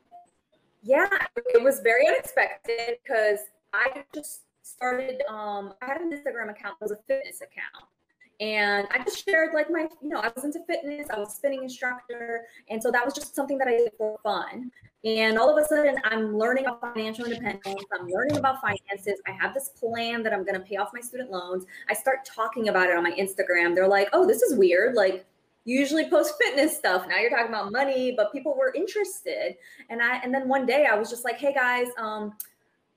[0.83, 3.39] Yeah, it was very unexpected because
[3.73, 5.23] I just started.
[5.29, 6.77] Um, I had an Instagram account.
[6.81, 7.87] It was a fitness account
[8.43, 11.63] and I just shared like my, you know, I was into fitness, I was spinning
[11.63, 12.43] instructor.
[12.69, 14.73] And so that was just something that I did for fun.
[15.05, 17.85] And all of a sudden, I'm learning about financial independence.
[17.93, 19.21] I'm learning about finances.
[19.29, 21.67] I have this plan that I'm going to pay off my student loans.
[21.89, 23.77] I start talking about it on my Instagram.
[23.77, 24.97] They're like, oh, this is weird.
[24.97, 25.25] Like,
[25.65, 27.07] you usually post fitness stuff.
[27.09, 29.55] Now you're talking about money, but people were interested.
[29.89, 32.33] And I, and then one day I was just like, hey guys, um,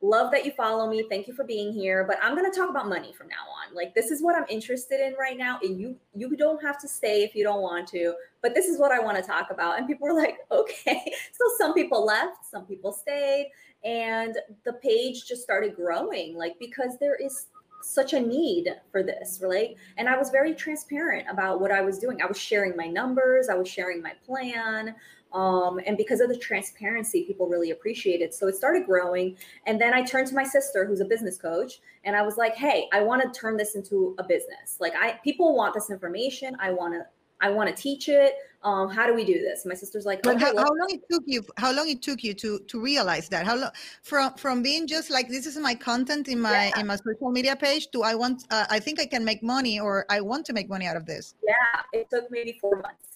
[0.05, 2.69] love that you follow me thank you for being here but i'm going to talk
[2.69, 5.79] about money from now on like this is what i'm interested in right now and
[5.79, 8.91] you you don't have to stay if you don't want to but this is what
[8.91, 12.65] i want to talk about and people were like okay so some people left some
[12.65, 13.49] people stayed
[13.83, 17.47] and the page just started growing like because there is
[17.85, 19.75] such a need for this, right?
[19.97, 22.21] And I was very transparent about what I was doing.
[22.21, 24.95] I was sharing my numbers, I was sharing my plan.
[25.35, 28.33] Um, and because of the transparency, people really appreciate it.
[28.33, 29.35] So it started growing.
[29.67, 32.55] And then I turned to my sister, who's a business coach, and I was like,
[32.55, 34.77] hey, I want to turn this into a business.
[34.79, 36.55] Like I people want this information.
[36.59, 37.05] I want to
[37.41, 38.35] I want to teach it.
[38.63, 39.65] Um, how do we do this?
[39.65, 41.43] My sister's like, okay, how, how, long it took you?
[41.57, 43.45] How long it took you to to realize that?
[43.45, 43.71] How long
[44.03, 46.79] from from being just like this is my content in my yeah.
[46.79, 49.81] in my social media page to I want uh, I think I can make money
[49.81, 51.35] or I want to make money out of this.
[51.43, 53.14] Yeah, it took maybe four months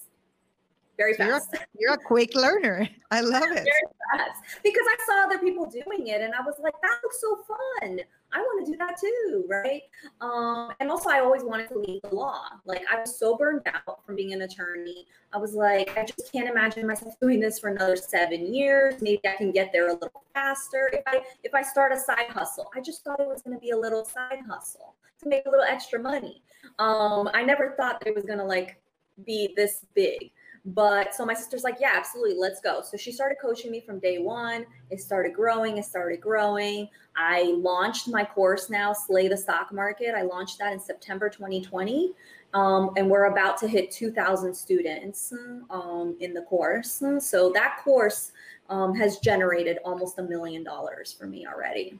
[0.99, 1.49] very fast.
[1.53, 2.87] You're a, you're a quick learner.
[3.09, 3.63] I love it.
[3.63, 4.43] Very fast.
[4.63, 8.01] Because I saw other people doing it and I was like, that looks so fun.
[8.31, 9.81] I want to do that too, right?
[10.21, 12.41] Um, and also, I always wanted to leave the law.
[12.65, 15.07] Like, I was so burned out from being an attorney.
[15.33, 19.01] I was like, I just can't imagine myself doing this for another seven years.
[19.01, 22.29] Maybe I can get there a little faster if I if I start a side
[22.29, 22.69] hustle.
[22.75, 25.49] I just thought it was going to be a little side hustle to make a
[25.49, 26.43] little extra money.
[26.77, 28.79] Um, I never thought that it was going to like
[29.25, 30.31] be this big.
[30.65, 32.81] But so my sister's like, yeah, absolutely, let's go.
[32.81, 34.65] So she started coaching me from day one.
[34.89, 36.89] It started growing, it started growing.
[37.15, 40.15] I launched my course now, Slay the Stock Market.
[40.15, 42.13] I launched that in September 2020.
[42.53, 45.31] Um, and we're about to hit 2,000 students
[45.69, 47.03] um, in the course.
[47.19, 48.31] So that course
[48.69, 51.99] um, has generated almost a million dollars for me already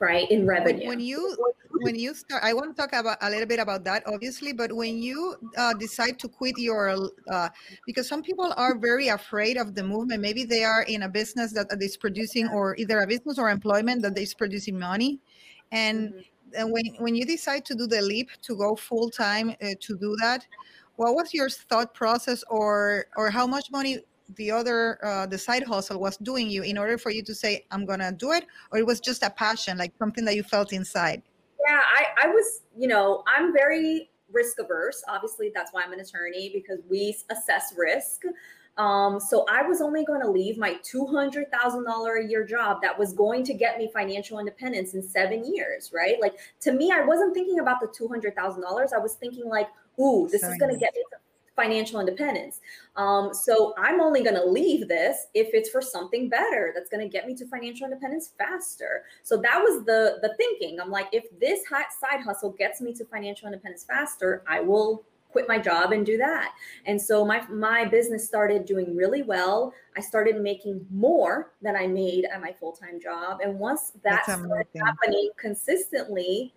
[0.00, 1.36] right in revenue when, when you
[1.80, 4.72] when you start i want to talk about a little bit about that obviously but
[4.72, 7.48] when you uh, decide to quit your uh,
[7.86, 10.20] because some people are very afraid of the movement.
[10.20, 14.02] Maybe they are in a business that is producing or either a business or employment
[14.02, 15.20] that is producing money.
[15.72, 16.60] And, mm-hmm.
[16.60, 19.98] and when, when you decide to do the leap to go full time uh, to
[19.98, 20.46] do that
[20.96, 23.98] what was your thought process or or how much money
[24.36, 27.64] the other uh, the side hustle was doing you in order for you to say
[27.70, 30.72] i'm gonna do it or it was just a passion like something that you felt
[30.72, 31.22] inside
[31.66, 36.00] yeah i, I was you know i'm very risk averse obviously that's why i'm an
[36.00, 38.22] attorney because we assess risk
[38.78, 43.12] um, so I was only going to leave my $200,000 a year job that was
[43.12, 46.16] going to get me financial independence in seven years, right?
[46.22, 48.92] Like to me, I wasn't thinking about the $200,000.
[48.92, 49.66] I was thinking like,
[49.98, 51.02] ooh, this is going to get me
[51.58, 52.60] financial independence.
[52.96, 57.04] Um, so I'm only going to leave this if it's for something better that's going
[57.04, 59.04] to get me to financial independence faster.
[59.22, 60.80] So that was the the thinking.
[60.80, 65.46] I'm like, if this side hustle gets me to financial independence faster, I will quit
[65.48, 66.54] my job and do that.
[66.86, 69.74] And so my my business started doing really well.
[69.96, 73.40] I started making more than I made at my full-time job.
[73.42, 76.54] And once that started happening consistently,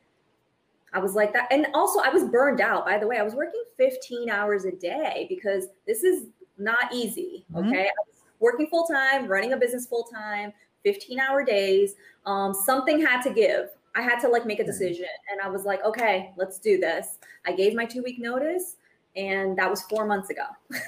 [0.94, 1.48] I was like that.
[1.52, 2.86] And also, I was burned out.
[2.86, 6.28] By the way, I was working 15 hours a day because this is
[6.58, 7.46] not easy.
[7.54, 7.70] Mm-hmm.
[7.70, 7.84] Okay.
[7.84, 10.52] I was working full time, running a business full time,
[10.84, 11.96] 15 hour days.
[12.26, 13.70] Um, something had to give.
[13.96, 15.08] I had to like make a decision.
[15.32, 17.18] And I was like, okay, let's do this.
[17.46, 18.78] I gave my two week notice,
[19.16, 20.44] and that was four months ago.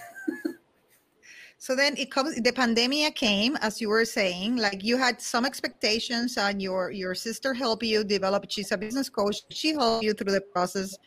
[1.63, 5.45] So then it comes the pandemic came, as you were saying, like you had some
[5.45, 10.12] expectations and your your sister helped you develop, she's a business coach, she helped you
[10.13, 10.97] through the process.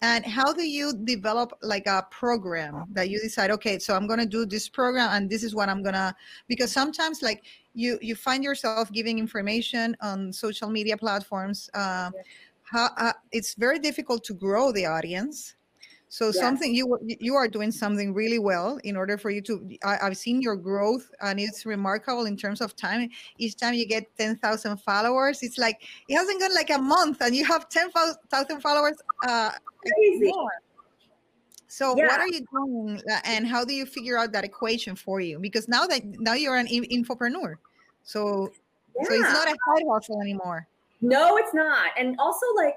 [0.00, 4.26] And how do you develop like a program that you decide, okay, so I'm gonna
[4.26, 6.16] do this program and this is what I'm gonna
[6.48, 11.70] because sometimes like you you find yourself giving information on social media platforms.
[11.74, 12.22] Uh, yeah.
[12.72, 15.54] how, uh, it's very difficult to grow the audience
[16.12, 16.40] so yes.
[16.40, 19.66] something you you are doing something really well in order for you to.
[19.82, 23.08] I, have seen your growth, and it's remarkable in terms of time.
[23.38, 27.22] Each time you get ten thousand followers, it's like it hasn't gone like a month,
[27.22, 27.90] and you have ten
[28.30, 28.98] thousand followers.
[29.26, 30.26] Uh, Crazy.
[30.26, 30.50] More.
[31.68, 32.08] So yeah.
[32.08, 35.38] what are you doing, uh, and how do you figure out that equation for you?
[35.38, 37.54] Because now that now you're an infopreneur,
[38.02, 38.52] so
[39.00, 39.08] yeah.
[39.08, 40.68] so it's not a side hustle anymore.
[41.00, 42.76] No, it's not, and also like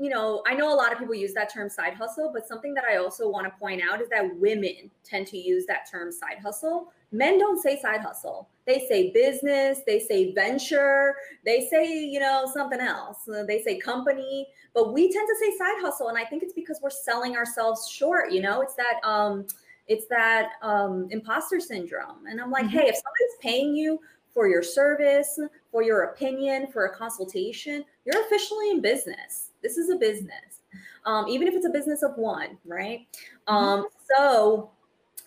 [0.00, 2.72] you know, I know a lot of people use that term side hustle, but something
[2.72, 6.10] that I also want to point out is that women tend to use that term
[6.10, 6.90] side hustle.
[7.12, 8.48] Men don't say side hustle.
[8.66, 13.28] They say business, they say venture, they say, you know, something else.
[13.46, 16.80] They say company, but we tend to say side hustle and I think it's because
[16.82, 18.62] we're selling ourselves short, you know?
[18.62, 19.46] It's that um
[19.86, 22.26] it's that um imposter syndrome.
[22.26, 22.78] And I'm like, mm-hmm.
[22.78, 24.00] "Hey, if somebody's paying you
[24.32, 25.38] for your service,
[25.70, 30.62] for your opinion, for a consultation, you're officially in business this is a business,
[31.04, 33.06] um, even if it's a business of one, right?
[33.48, 33.54] Mm-hmm.
[33.54, 34.70] Um, so,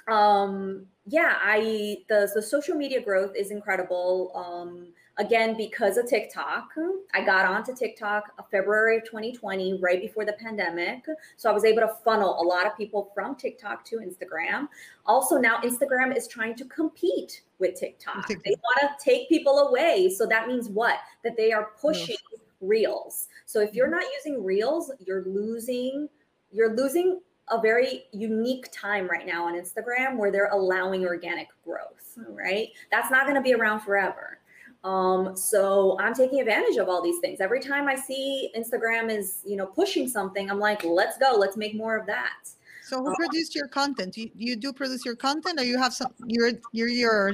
[0.08, 4.32] um, yeah, I the the social media growth is incredible.
[4.36, 6.70] Um, again, because of TikTok,
[7.14, 11.06] I got onto TikTok uh, February of 2020, right before the pandemic.
[11.36, 14.70] So I was able to funnel a lot of people from TikTok to Instagram.
[15.06, 18.28] Also, now Instagram is trying to compete with TikTok.
[18.28, 18.44] TikTok.
[18.46, 20.10] They want to take people away.
[20.10, 21.00] So that means what?
[21.24, 22.16] That they are pushing.
[22.32, 26.08] Yes reels so if you're not using reels you're losing
[26.52, 32.18] you're losing a very unique time right now on instagram where they're allowing organic growth
[32.30, 34.40] right that's not going to be around forever
[34.84, 37.40] um, so I'm taking advantage of all these things.
[37.40, 41.56] Every time I see Instagram is, you know, pushing something, I'm like, let's go, let's
[41.56, 42.50] make more of that.
[42.84, 44.18] So who produced your content?
[44.18, 47.32] You, you do produce your content or you have some, you're, you're, you're,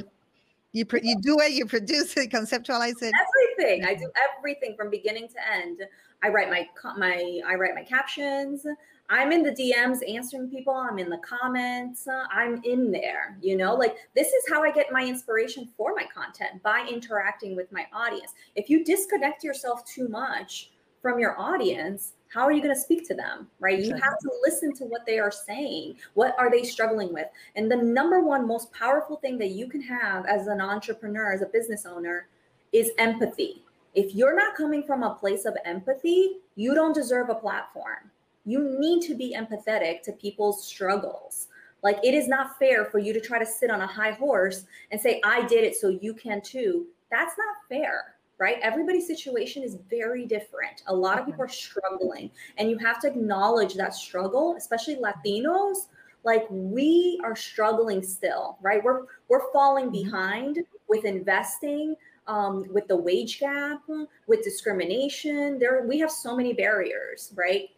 [0.73, 3.11] you, you do it, you produce it, conceptualize it.
[3.59, 3.85] Everything.
[3.85, 4.37] I do mm-hmm.
[4.37, 5.81] everything from beginning to end.
[6.23, 6.67] I write my,
[6.97, 8.65] my, I write my captions.
[9.09, 10.73] I'm in the DMs answering people.
[10.73, 12.07] I'm in the comments.
[12.31, 16.03] I'm in there, you know, like this is how I get my inspiration for my
[16.13, 18.33] content by interacting with my audience.
[18.55, 23.07] If you disconnect yourself too much from your audience, how are you going to speak
[23.07, 23.79] to them, right?
[23.79, 25.95] You have to listen to what they are saying.
[26.13, 27.25] What are they struggling with?
[27.55, 31.41] And the number one most powerful thing that you can have as an entrepreneur, as
[31.41, 32.27] a business owner,
[32.73, 33.63] is empathy.
[33.95, 38.11] If you're not coming from a place of empathy, you don't deserve a platform
[38.49, 41.47] you need to be empathetic to people's struggles.
[41.83, 44.65] Like it is not fair for you to try to sit on a high horse
[44.91, 46.87] and say, I did it, so you can too.
[47.11, 48.57] That's not fair, right?
[48.61, 50.81] Everybody's situation is very different.
[50.87, 55.87] A lot of people are struggling, and you have to acknowledge that struggle, especially Latinos.
[56.25, 58.83] Like we are struggling still, right?
[58.83, 60.09] We're we're falling mm-hmm.
[60.09, 60.57] behind
[60.89, 61.95] with investing,
[62.29, 63.81] um, with the wage gap,
[64.27, 65.59] with discrimination.
[65.59, 67.69] There, we have so many barriers, right?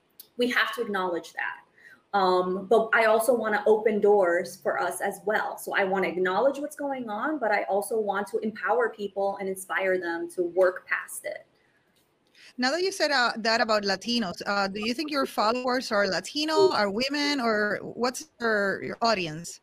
[0.42, 2.18] we have to acknowledge that.
[2.18, 5.58] Um, but I also want to open doors for us as well.
[5.58, 9.38] So I want to acknowledge what's going on, but I also want to empower people
[9.40, 11.46] and inspire them to work past it.
[12.58, 16.06] Now that you said uh, that about Latinos, uh, do you think your followers are
[16.06, 19.62] Latino, are women, or what's your, your audience?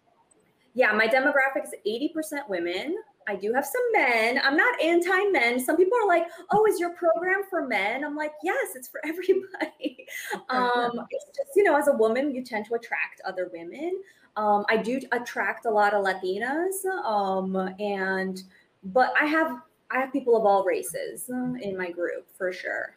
[0.75, 2.97] Yeah, my demographic is 80% women.
[3.29, 4.41] I do have some men.
[4.43, 5.61] I'm not anti men.
[5.61, 9.01] Some people are like, "Oh, is your program for men?" I'm like, "Yes, it's for
[9.05, 10.07] everybody."
[10.49, 14.01] um, it's just you know, as a woman, you tend to attract other women.
[14.37, 18.43] Um, I do attract a lot of Latinas, um, and
[18.83, 19.61] but I have
[19.91, 22.97] I have people of all races uh, in my group for sure.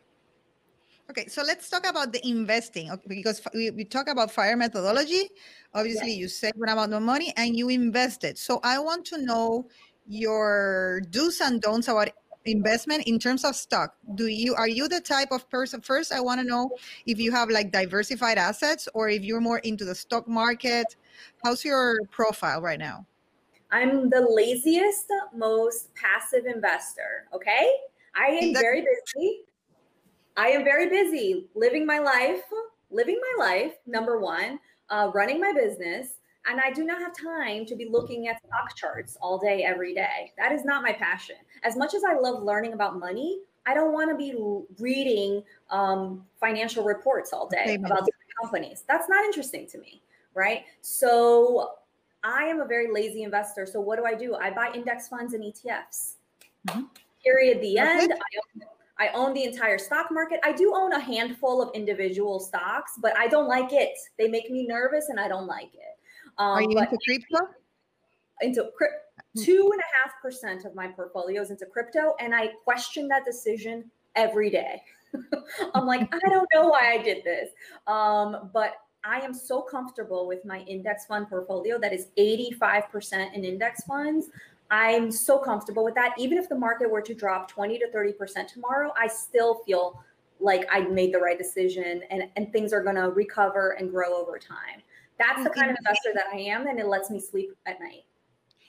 [1.10, 5.30] Okay, so let's talk about the investing okay, because we, we talk about fire methodology.
[5.74, 6.18] Obviously, yes.
[6.18, 8.38] you save an amount of money and you invest it.
[8.38, 9.68] So I want to know
[10.08, 12.10] your do's and don'ts about
[12.46, 13.96] investment in terms of stock?
[14.16, 16.72] Do you are you the type of person first i want to know
[17.06, 20.96] if you have like diversified assets or if you're more into the stock market?
[21.44, 23.06] How's your profile right now?
[23.72, 27.70] I'm the laziest most passive investor okay?
[28.16, 29.42] I am very busy.
[30.36, 32.42] I am very busy living my life
[32.90, 34.60] living my life number one
[34.90, 36.16] uh, running my business
[36.48, 39.94] and I do not have time to be looking at stock charts all day, every
[39.94, 40.32] day.
[40.38, 41.36] That is not my passion.
[41.64, 44.36] As much as I love learning about money, I don't want to be
[44.80, 47.86] reading um, financial reports all day Amen.
[47.86, 48.84] about different companies.
[48.88, 50.02] That's not interesting to me,
[50.34, 50.64] right?
[50.82, 51.74] So
[52.24, 53.68] I am a very lazy investor.
[53.68, 54.36] So what do I do?
[54.36, 56.16] I buy index funds and ETFs.
[56.68, 56.82] Mm-hmm.
[57.24, 57.62] Period.
[57.62, 58.14] The end.
[58.14, 60.40] I own, I own the entire stock market.
[60.44, 63.96] I do own a handful of individual stocks, but I don't like it.
[64.18, 66.00] They make me nervous and I don't like it.
[66.42, 67.38] Um, Are you into crypto?
[68.42, 68.98] Into crypto.
[69.36, 69.44] Hmm.
[69.44, 73.26] Two and a half percent of my portfolio is into crypto, and I question that
[73.26, 74.82] decision every day.
[75.76, 77.50] I'm like, I don't know why I did this.
[77.86, 78.74] Um, but
[79.04, 84.30] I am so comfortable with my index fund portfolio that is 85% in index funds.
[84.72, 86.16] I'm so comfortable with that.
[86.18, 90.02] Even if the market were to drop 20 to 30% tomorrow, I still feel
[90.40, 94.16] like I made the right decision and, and things are going to recover and grow
[94.16, 94.82] over time.
[95.22, 98.06] That's the kind of investor that I am, and it lets me sleep at night.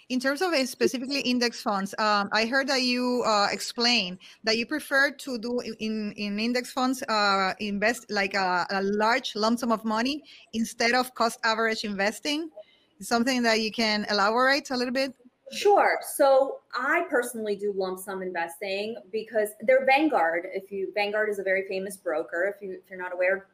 [0.09, 4.67] In terms of specifically index funds, um, I heard that you uh, explain that you
[4.67, 9.73] prefer to do in, in index funds, uh, invest like a, a, large lump sum
[9.73, 12.51] of money instead of cost average investing.
[13.01, 15.15] Something that you can elaborate a little bit?
[15.53, 15.99] Sure.
[16.17, 20.49] So I personally do lump sum investing because they're Vanguard.
[20.53, 22.55] If you Vanguard is a very famous broker.
[22.55, 23.47] If you if you're not aware,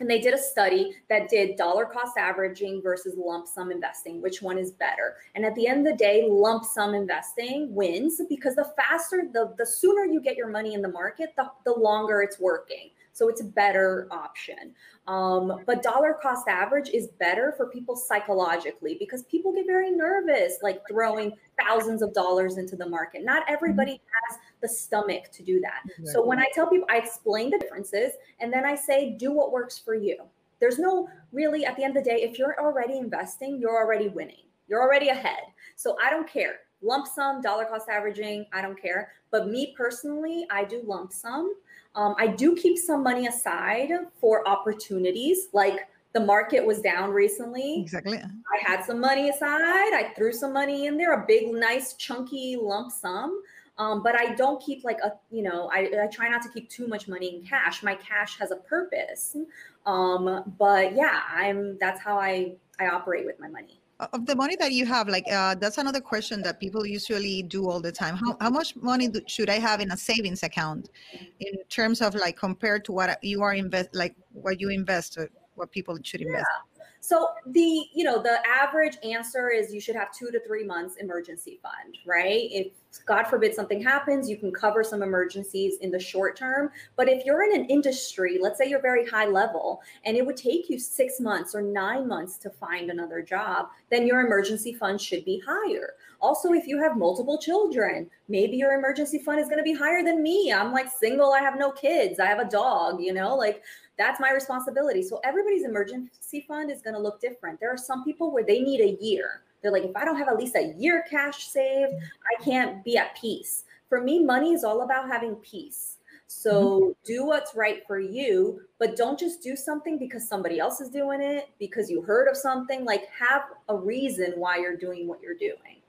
[0.00, 4.42] and they did a study that did dollar cost averaging versus lump sum investing which
[4.42, 8.54] one is better and at the end of the day lump sum investing wins because
[8.54, 12.22] the faster the the sooner you get your money in the market the, the longer
[12.22, 14.74] it's working so it's a better option.
[15.06, 20.54] Um, but dollar cost average is better for people psychologically because people get very nervous,
[20.62, 23.22] like throwing thousands of dollars into the market.
[23.22, 24.34] Not everybody mm-hmm.
[24.34, 25.82] has the stomach to do that.
[25.84, 26.06] Exactly.
[26.12, 29.52] So when I tell people, I explain the differences and then I say, do what
[29.52, 30.16] works for you.
[30.58, 34.08] There's no really, at the end of the day, if you're already investing, you're already
[34.08, 34.46] winning.
[34.68, 35.42] You're already ahead.
[35.76, 39.12] So I don't care lump sum, dollar cost averaging, I don't care.
[39.30, 41.54] But me personally, I do lump sum
[41.94, 43.90] Um, I do keep some money aside
[44.20, 47.80] for opportunities like the market was down recently.
[47.80, 48.18] Exactly.
[48.18, 49.92] I had some money aside.
[49.94, 53.42] I threw some money in there, a big, nice, chunky lump sum.
[53.78, 56.70] Um, but I don't keep like a, you know, I, I try not to keep
[56.70, 57.82] too much money in cash.
[57.82, 59.36] My cash has a purpose.
[59.84, 63.80] Um, but yeah, I'm, that's how I, I operate with my money.
[64.00, 67.70] Of the money that you have, like uh, that's another question that people usually do
[67.70, 68.16] all the time.
[68.16, 70.90] How, how much money do, should I have in a savings account
[71.38, 75.16] in terms of like compared to what you are invest, like what you invest,
[75.54, 76.44] what people should invest?
[76.73, 76.73] Yeah.
[77.04, 80.96] So the, you know, the average answer is you should have two to three months
[80.96, 82.48] emergency fund, right?
[82.50, 82.68] If
[83.04, 86.70] God forbid something happens, you can cover some emergencies in the short term.
[86.96, 90.38] But if you're in an industry, let's say you're very high level and it would
[90.38, 94.98] take you six months or nine months to find another job, then your emergency fund
[94.98, 95.96] should be higher.
[96.24, 100.02] Also, if you have multiple children, maybe your emergency fund is going to be higher
[100.02, 100.50] than me.
[100.50, 103.62] I'm like single, I have no kids, I have a dog, you know, like
[103.98, 105.02] that's my responsibility.
[105.02, 107.60] So everybody's emergency fund is going to look different.
[107.60, 109.42] There are some people where they need a year.
[109.60, 112.96] They're like, if I don't have at least a year cash saved, I can't be
[112.96, 113.64] at peace.
[113.90, 115.98] For me, money is all about having peace.
[116.26, 116.90] So mm-hmm.
[117.04, 121.20] do what's right for you, but don't just do something because somebody else is doing
[121.20, 122.86] it, because you heard of something.
[122.86, 125.82] Like have a reason why you're doing what you're doing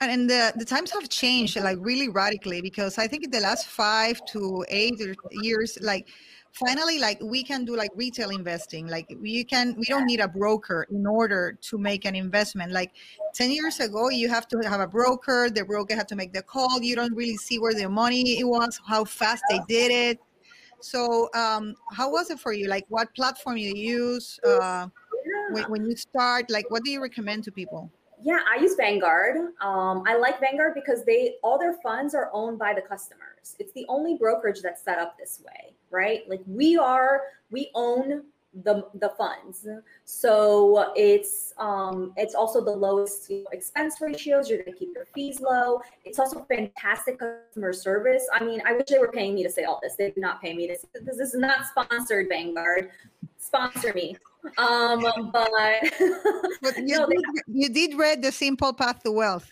[0.00, 3.66] and the, the times have changed like really radically because i think in the last
[3.66, 5.00] five to eight
[5.32, 6.06] years like
[6.56, 8.86] finally like we can do like retail investing.
[8.86, 12.72] Like we can we don't need a broker in order to make an investment.
[12.72, 12.92] Like
[13.34, 16.42] 10 years ago you have to have a broker the broker had to make the
[16.42, 16.80] call.
[16.80, 20.18] You don't really see where the money it was how fast they did it.
[20.80, 22.68] So um how was it for you?
[22.68, 24.86] Like what platform you use uh
[25.50, 26.50] when, when you start?
[26.50, 27.90] Like what do you recommend to people
[28.22, 29.36] yeah, I use Vanguard.
[29.60, 33.56] Um, I like Vanguard because they all their funds are owned by the customers.
[33.58, 36.22] It's the only brokerage that's set up this way, right?
[36.28, 38.24] Like we are, we own
[38.64, 39.66] the the funds.
[40.04, 44.48] So it's um, it's also the lowest expense ratios.
[44.48, 45.80] You're to keep your fees low.
[46.04, 48.26] It's also fantastic customer service.
[48.32, 49.96] I mean, I wish they were paying me to say all this.
[49.96, 50.76] They do not pay me to.
[50.94, 52.90] This, this is not sponsored, Vanguard.
[53.38, 54.16] Sponsor me.
[54.58, 55.50] Um, but,
[56.62, 59.50] but you, no, did, you did read the Simple Path to Wealth.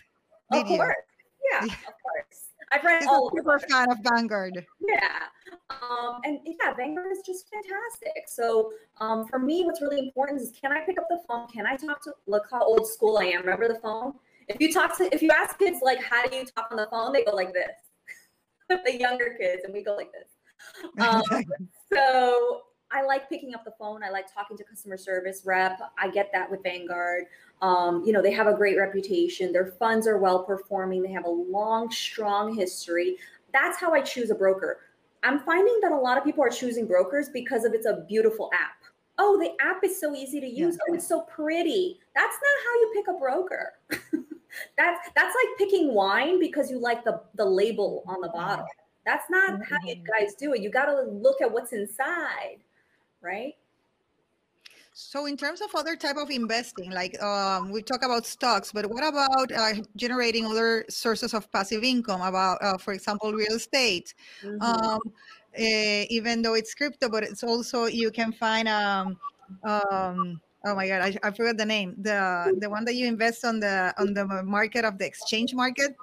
[0.51, 0.95] Of course,
[1.51, 2.45] yeah, of course.
[2.71, 3.29] I've read all.
[3.29, 4.65] A super fan of Vanguard.
[4.87, 5.27] Yeah,
[5.69, 8.23] um, and yeah, Vanguard is just fantastic.
[8.27, 11.47] So um, for me, what's really important is can I pick up the phone?
[11.47, 12.13] Can I talk to?
[12.27, 13.41] Look how old school I am.
[13.41, 14.13] Remember the phone?
[14.47, 16.87] If you talk to, if you ask kids like, how do you talk on the
[16.91, 17.13] phone?
[17.13, 17.71] They go like this.
[18.85, 20.29] the younger kids, and we go like this.
[20.99, 21.21] Um,
[21.93, 22.61] so
[22.95, 24.03] I like picking up the phone.
[24.03, 25.79] I like talking to customer service rep.
[25.99, 27.25] I get that with Vanguard.
[27.61, 29.51] Um, you know, they have a great reputation.
[29.51, 31.01] Their funds are well performing.
[31.03, 33.17] They have a long, strong history.
[33.51, 34.79] That's how I choose a broker.
[35.23, 38.49] I'm finding that a lot of people are choosing brokers because of it's a beautiful
[38.53, 38.75] app.
[39.17, 40.75] Oh, the app is so easy to use.
[40.75, 40.91] Yeah.
[40.91, 41.99] Oh, it's so pretty.
[42.15, 43.73] That's not how you pick a broker.
[44.77, 48.67] that's that's like picking wine because you like the the label on the bottle.
[49.05, 49.73] That's not mm-hmm.
[49.73, 50.61] how you guys do it.
[50.61, 52.57] You got to look at what's inside
[53.25, 53.55] right?
[54.97, 58.85] So in terms of other type of investing, like um, we talk about stocks, but
[58.89, 62.21] what about uh, generating other sources of passive income?
[62.21, 64.13] About, uh, for example, real estate.
[64.41, 64.61] Mm-hmm.
[64.61, 65.01] Um,
[65.57, 68.69] uh, even though it's crypto, but it's also you can find.
[68.69, 69.19] Um,
[69.63, 71.95] um, oh my god, I, I forgot the name.
[71.97, 75.95] The the one that you invest on the on the market of the exchange market.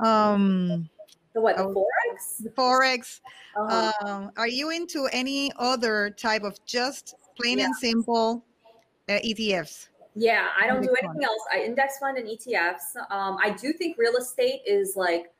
[0.00, 0.88] Um,
[1.34, 1.56] the what?
[1.56, 2.42] The forex.
[2.42, 3.20] The forex.
[3.56, 3.92] Uh-huh.
[4.06, 7.66] Um, are you into any other type of just plain yeah.
[7.66, 8.44] and simple
[9.08, 9.88] uh, ETFs?
[10.14, 11.42] Yeah, I don't do anything else.
[11.52, 12.96] I index fund and ETFs.
[13.10, 15.32] Um, I do think real estate is like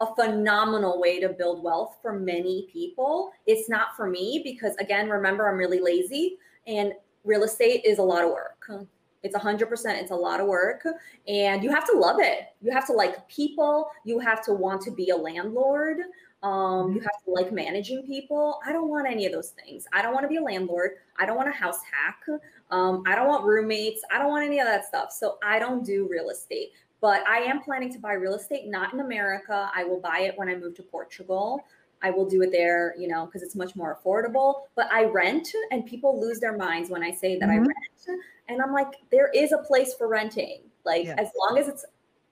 [0.00, 3.32] a phenomenal way to build wealth for many people.
[3.46, 6.92] It's not for me because, again, remember, I'm really lazy and
[7.24, 8.88] real estate is a lot of work.
[9.22, 9.68] It's 100%.
[10.00, 10.86] It's a lot of work.
[11.28, 12.48] And you have to love it.
[12.60, 13.90] You have to like people.
[14.04, 15.98] You have to want to be a landlord.
[16.42, 18.60] Um, you have to like managing people.
[18.66, 19.86] I don't want any of those things.
[19.92, 20.92] I don't want to be a landlord.
[21.18, 22.40] I don't want a house hack.
[22.70, 24.00] Um, I don't want roommates.
[24.10, 25.12] I don't want any of that stuff.
[25.12, 26.70] So I don't do real estate.
[27.02, 29.70] But I am planning to buy real estate, not in America.
[29.74, 31.64] I will buy it when I move to Portugal.
[32.02, 34.62] I will do it there, you know, because it's much more affordable.
[34.74, 37.64] But I rent, and people lose their minds when I say that mm-hmm.
[37.64, 38.22] I rent.
[38.48, 40.62] And I'm like, there is a place for renting.
[40.84, 41.14] Like yeah.
[41.18, 41.84] as long as it's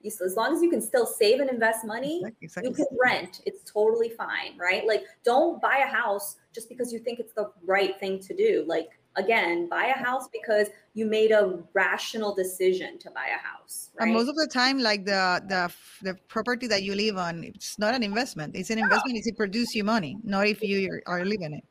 [0.04, 2.70] as long as you can still save and invest money, exactly.
[2.70, 3.40] you can rent.
[3.46, 4.86] It's totally fine, right?
[4.86, 8.64] Like don't buy a house just because you think it's the right thing to do.
[8.66, 13.90] Like again buy a house because you made a rational decision to buy a house
[13.98, 14.06] right?
[14.06, 17.78] and most of the time like the the the property that you live on it's
[17.78, 19.18] not an investment it's an investment no.
[19.18, 21.64] it's to produce you money not if you are living it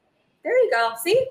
[0.43, 1.25] there you go see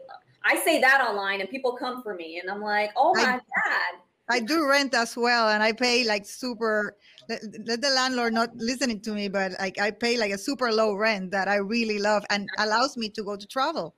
[0.45, 3.33] i say that online and people come for me and i'm like oh my I,
[3.35, 6.97] god I do rent as well, and I pay like super.
[7.29, 10.73] Let, let, the landlord not listening to me, but like I pay like a super
[10.73, 13.96] low rent that I really love and allows me to go to travel.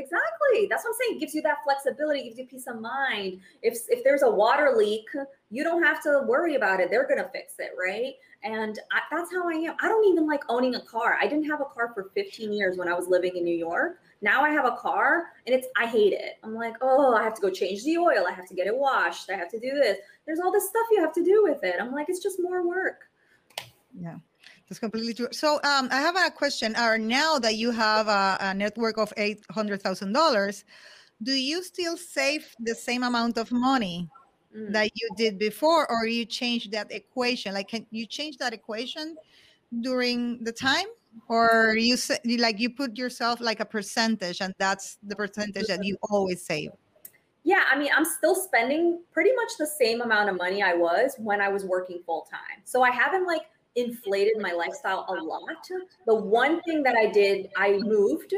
[0.00, 0.66] Exactly.
[0.68, 1.16] That's what I'm saying.
[1.16, 3.40] It gives you that flexibility, gives you peace of mind.
[3.62, 5.06] If if there's a water leak,
[5.50, 6.90] you don't have to worry about it.
[6.90, 8.14] They're gonna fix it, right?
[8.42, 9.74] And I, that's how I am.
[9.82, 11.18] I don't even like owning a car.
[11.20, 14.00] I didn't have a car for 15 years when I was living in New York.
[14.22, 16.38] Now I have a car and it's I hate it.
[16.42, 18.24] I'm like, oh, I have to go change the oil.
[18.26, 19.28] I have to get it washed.
[19.30, 19.98] I have to do this.
[20.26, 21.76] There's all this stuff you have to do with it.
[21.78, 23.02] I'm like, it's just more work.
[23.98, 24.16] Yeah.
[24.70, 25.26] That's completely true.
[25.32, 26.76] So um, I have a question.
[26.76, 30.64] Are now that you have a, a net worth of eight hundred thousand dollars,
[31.20, 34.08] do you still save the same amount of money
[34.56, 34.72] mm.
[34.72, 37.52] that you did before, or you change that equation?
[37.52, 39.16] Like, can you change that equation
[39.80, 40.86] during the time,
[41.26, 45.84] or you say like you put yourself like a percentage, and that's the percentage that
[45.84, 46.70] you always save?
[47.42, 51.16] Yeah, I mean, I'm still spending pretty much the same amount of money I was
[51.18, 52.62] when I was working full time.
[52.64, 53.42] So I haven't like
[53.76, 55.68] inflated my lifestyle a lot.
[56.06, 58.34] The one thing that I did, I moved.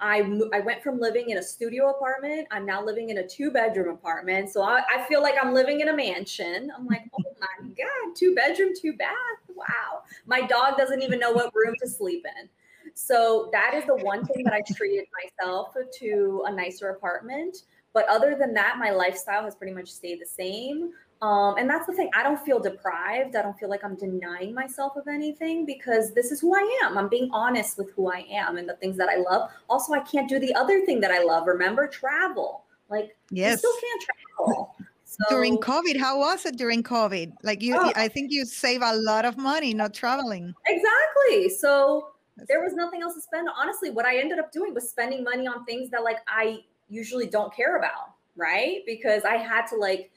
[0.00, 2.46] I, I went from living in a studio apartment.
[2.50, 4.50] I'm now living in a two bedroom apartment.
[4.50, 6.70] So I, I feel like I'm living in a mansion.
[6.76, 9.14] I'm like, oh my God, two bedroom, two bath.
[9.54, 10.02] Wow.
[10.26, 12.48] My dog doesn't even know what room to sleep in.
[12.92, 17.58] So that is the one thing that I treated myself to a nicer apartment.
[17.92, 20.92] But other than that, my lifestyle has pretty much stayed the same.
[21.22, 22.10] Um, and that's the thing.
[22.14, 23.34] I don't feel deprived.
[23.36, 26.98] I don't feel like I'm denying myself of anything because this is who I am.
[26.98, 29.50] I'm being honest with who I am and the things that I love.
[29.70, 31.46] Also, I can't do the other thing that I love.
[31.46, 32.64] Remember, travel.
[32.90, 34.76] Like, yes, still can't travel.
[35.06, 37.34] So, during COVID, how was it during COVID?
[37.44, 40.52] Like you, oh, I think you save a lot of money not traveling.
[40.66, 41.50] Exactly.
[41.50, 42.08] So
[42.48, 43.48] there was nothing else to spend.
[43.56, 47.26] Honestly, what I ended up doing was spending money on things that like I usually
[47.26, 48.82] don't care about, right?
[48.86, 50.10] Because I had to like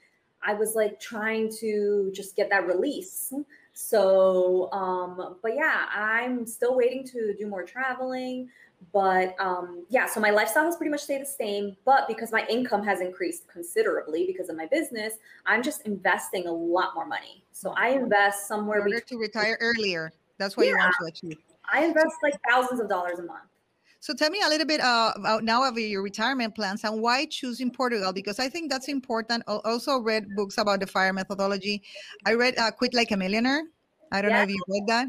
[0.44, 3.34] I was like trying to just get that release.
[3.74, 8.50] So, um, but yeah, I'm still waiting to do more traveling.
[8.94, 11.76] But um, yeah, so my lifestyle has pretty much stayed the same.
[11.86, 15.16] But because my income has increased considerably because of my business,
[15.46, 17.44] I'm just investing a lot more money.
[17.52, 20.12] So I invest somewhere in order between- to retire earlier.
[20.38, 21.38] That's what yeah, you want to achieve.
[21.72, 23.50] I invest like thousands of dollars a month.
[24.00, 27.26] So tell me a little bit uh, about now of your retirement plans and why
[27.26, 29.44] choosing Portugal because I think that's important.
[29.48, 31.84] I also read books about the fire methodology.
[32.26, 33.64] I read uh, Quit Like a Millionaire.
[34.12, 34.38] I don't yeah.
[34.38, 35.08] know if you read that.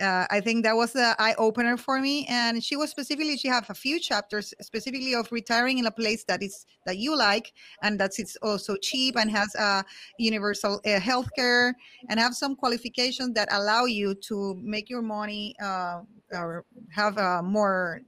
[0.00, 2.26] Uh, I think that was the eye opener for me.
[2.28, 6.24] And she was specifically, she have a few chapters specifically of retiring in a place
[6.24, 9.84] that is that you like and that's it's also cheap and has a
[10.18, 11.76] universal uh, health care
[12.08, 16.00] and have some qualifications that allow you to make your money uh,
[16.32, 18.00] or have a more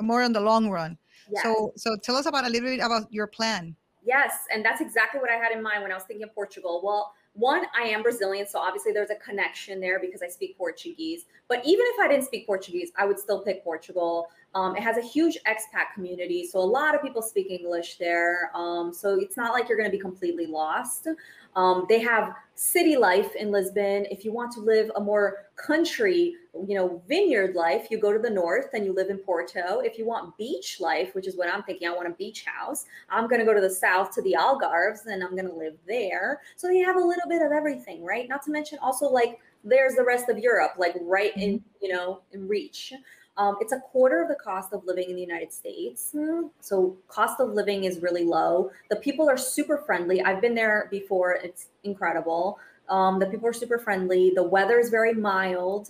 [0.00, 0.98] more in the long run.
[1.30, 1.42] Yes.
[1.42, 3.76] So so tell us about a little bit about your plan.
[4.04, 6.80] Yes, and that's exactly what I had in mind when I was thinking of Portugal.
[6.82, 11.26] Well, one, I am Brazilian, so obviously there's a connection there because I speak Portuguese.
[11.48, 14.28] But even if I didn't speak Portuguese, I would still pick Portugal.
[14.54, 18.50] Um, it has a huge expat community, so a lot of people speak English there.
[18.54, 21.06] Um, so it's not like you're going to be completely lost.
[21.54, 24.06] Um, they have city life in Lisbon.
[24.10, 26.34] If you want to live a more country,
[26.66, 29.80] you know, vineyard life, you go to the north and you live in Porto.
[29.80, 32.86] If you want beach life, which is what I'm thinking, I want a beach house,
[33.10, 35.74] I'm going to go to the south to the Algarves and I'm going to live
[35.86, 36.40] there.
[36.56, 38.28] So they have a little bit of everything, right?
[38.28, 41.68] Not to mention also like there's the rest of Europe, like right in, mm-hmm.
[41.82, 42.92] you know, in reach.
[43.38, 46.14] Um, it's a quarter of the cost of living in the United States.
[46.60, 48.70] So cost of living is really low.
[48.90, 50.20] The people are super friendly.
[50.20, 51.32] I've been there before.
[51.34, 52.58] It's incredible.
[52.88, 54.32] Um, the people are super friendly.
[54.34, 55.88] The weather is very mild.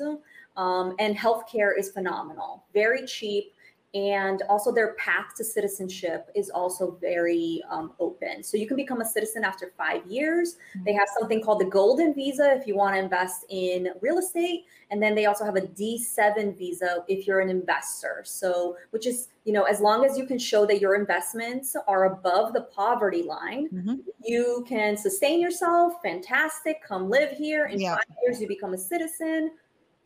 [0.56, 2.64] Um, and healthcare is phenomenal.
[2.74, 3.54] Very cheap
[3.98, 8.44] and also their path to citizenship is also very um, open.
[8.44, 10.54] So you can become a citizen after five years.
[10.54, 10.84] Mm-hmm.
[10.84, 14.66] they have something called the golden visa if you want to invest in real estate.
[14.92, 18.22] And then they also have a d7 visa if you're an investor.
[18.24, 22.04] So which is you know as long as you can show that your investments are
[22.12, 23.94] above the poverty line mm-hmm.
[24.22, 27.66] you can sustain yourself fantastic come live here.
[27.66, 27.96] In yeah.
[27.96, 29.52] five years you become a citizen.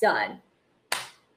[0.01, 0.41] Done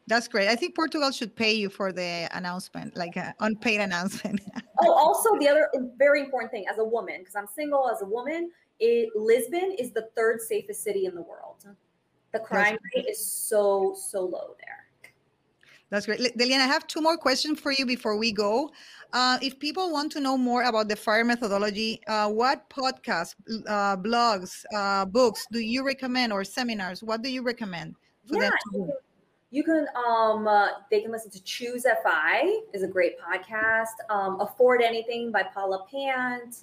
[0.08, 0.47] that's great.
[0.47, 4.41] I think Portugal should pay you for the announcement, like an unpaid announcement.
[4.82, 8.06] oh, also the other very important thing as a woman, because I'm single as a
[8.06, 11.66] woman, it, Lisbon is the third safest city in the world.
[12.34, 14.86] The crime rate is so so low there.
[15.89, 16.20] That's great.
[16.38, 18.72] Delyanne, I have two more questions for you before we go.
[19.14, 23.36] Uh, if people want to know more about the FIRE methodology, uh, what podcasts,
[23.68, 27.01] uh, blogs, uh, books do you recommend or seminars?
[27.01, 27.95] What do you recommend
[28.28, 28.93] for yeah, them to do?
[29.52, 33.93] You can, um, uh, they can listen to Choose FI is a great podcast.
[34.10, 36.56] Um, Afford Anything by Paula Pant.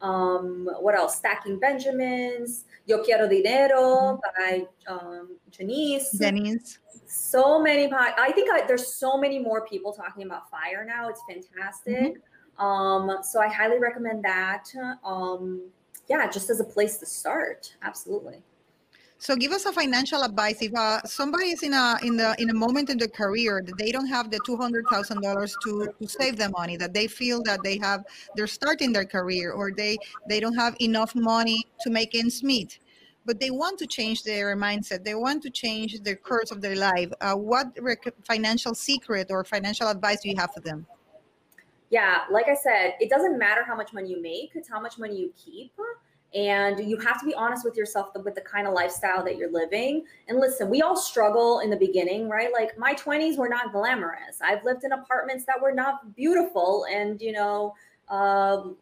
[0.00, 1.16] Um, what else?
[1.16, 2.64] Stacking Benjamins.
[2.86, 4.18] Yo Quiero Dinero mm-hmm.
[4.36, 6.18] by um, Janice.
[6.18, 6.78] Janice.
[7.06, 7.92] So many.
[7.92, 11.08] I think I, there's so many more people talking about fire now.
[11.08, 12.16] It's fantastic.
[12.58, 12.64] Mm-hmm.
[12.64, 14.68] Um, so I highly recommend that.
[15.04, 15.62] Um,
[16.08, 17.74] yeah, just as a place to start.
[17.82, 18.42] Absolutely.
[19.22, 20.60] So give us a financial advice.
[20.62, 23.78] If uh, somebody is in a in the in a moment in their career that
[23.78, 27.06] they don't have the two hundred thousand dollars to to save the money, that they
[27.06, 28.02] feel that they have
[28.34, 32.80] they're starting their career or they they don't have enough money to make ends meet,
[33.24, 35.04] but they want to change their mindset.
[35.04, 37.12] They want to change the course of their life.
[37.20, 40.84] Uh, what rec- financial secret or financial advice do you have for them?
[41.90, 44.98] Yeah, like I said, it doesn't matter how much money you make; it's how much
[44.98, 45.70] money you keep
[46.34, 49.52] and you have to be honest with yourself with the kind of lifestyle that you're
[49.52, 50.04] living.
[50.28, 52.50] And listen we all struggle in the beginning right?
[52.52, 54.40] Like my 20s were not glamorous.
[54.42, 57.74] I've lived in apartments that were not beautiful and you know
[58.08, 58.76] um,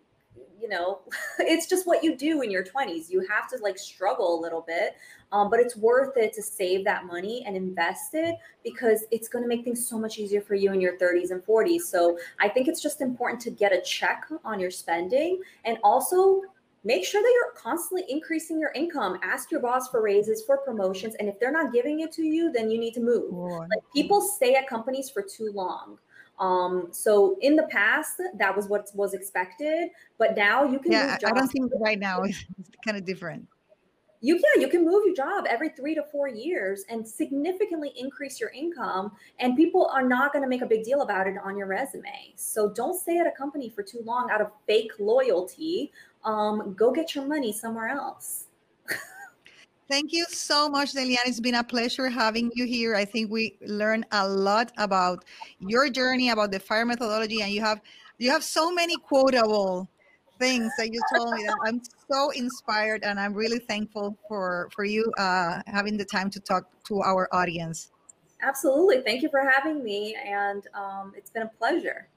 [0.60, 1.00] you know
[1.38, 4.62] it's just what you do in your 20s you have to like struggle a little
[4.66, 4.96] bit
[5.32, 9.42] um, but it's worth it to save that money and invest it because it's going
[9.42, 12.48] to make things so much easier for you in your 30s and 40s so i
[12.48, 16.42] think it's just important to get a check on your spending and also
[16.84, 19.18] make sure that you're constantly increasing your income.
[19.22, 22.52] Ask your boss for raises for promotions and if they're not giving it to you
[22.52, 23.32] then you need to move.
[23.32, 25.98] Like people stay at companies for too long.
[26.38, 31.18] Um, so in the past that was what was expected but now you can yeah
[31.22, 32.46] i don't think right now it's
[32.82, 33.46] kind of different
[34.20, 38.38] you yeah you can move your job every three to four years and significantly increase
[38.38, 41.56] your income and people are not going to make a big deal about it on
[41.56, 45.90] your resume so don't stay at a company for too long out of fake loyalty
[46.24, 48.44] um, go get your money somewhere else.
[49.88, 51.18] Thank you so much, Delyanne.
[51.26, 52.94] It's been a pleasure having you here.
[52.94, 55.24] I think we learned a lot about
[55.58, 57.80] your journey, about the fire methodology, and you have
[58.18, 59.88] you have so many quotable
[60.40, 61.80] things that you told me that I'm
[62.10, 66.64] so inspired, and I'm really thankful for for you uh, having the time to talk
[66.88, 67.92] to our audience.
[68.42, 72.08] Absolutely, thank you for having me, and um, it's been a pleasure.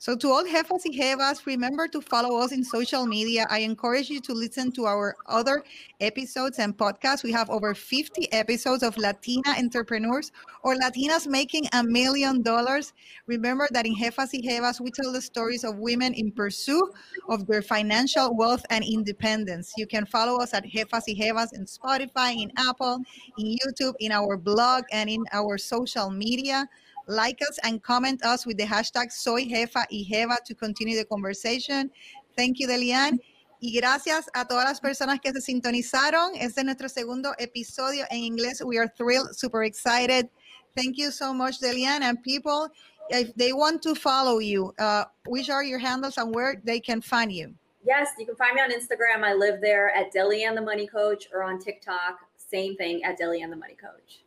[0.00, 3.46] So to all jefas y jevas, remember to follow us in social media.
[3.50, 5.64] I encourage you to listen to our other
[5.98, 7.24] episodes and podcasts.
[7.24, 10.30] We have over 50 episodes of Latina entrepreneurs
[10.62, 12.92] or Latinas making a million dollars.
[13.26, 16.94] Remember that in Jefas y Jevas, we tell the stories of women in pursuit
[17.28, 19.72] of their financial wealth and independence.
[19.76, 23.02] You can follow us at Jefas y Jevas in Spotify, in Apple,
[23.36, 26.68] in YouTube, in our blog, and in our social media.
[27.08, 31.06] Like us and comment us with the hashtag Soy Jefa y Jeva to continue the
[31.06, 31.90] conversation.
[32.36, 33.18] Thank you, Delyanne.
[33.60, 36.36] Y gracias a todas las personas que se sintonizaron.
[36.36, 38.62] Este es nuestro segundo episodio en inglés.
[38.64, 40.28] We are thrilled, super excited.
[40.76, 42.02] Thank you so much, Delyanne.
[42.02, 42.68] And people,
[43.08, 47.00] if they want to follow you, uh, which are your handles and where they can
[47.00, 47.54] find you?
[47.84, 49.24] Yes, you can find me on Instagram.
[49.24, 52.18] I live there at Delyanne the Money Coach or on TikTok.
[52.36, 54.20] Same thing at Delyanne the Money Coach.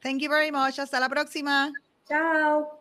[0.00, 0.76] Thank you very much.
[0.76, 1.72] Hasta la próxima.
[2.08, 2.77] Ciao.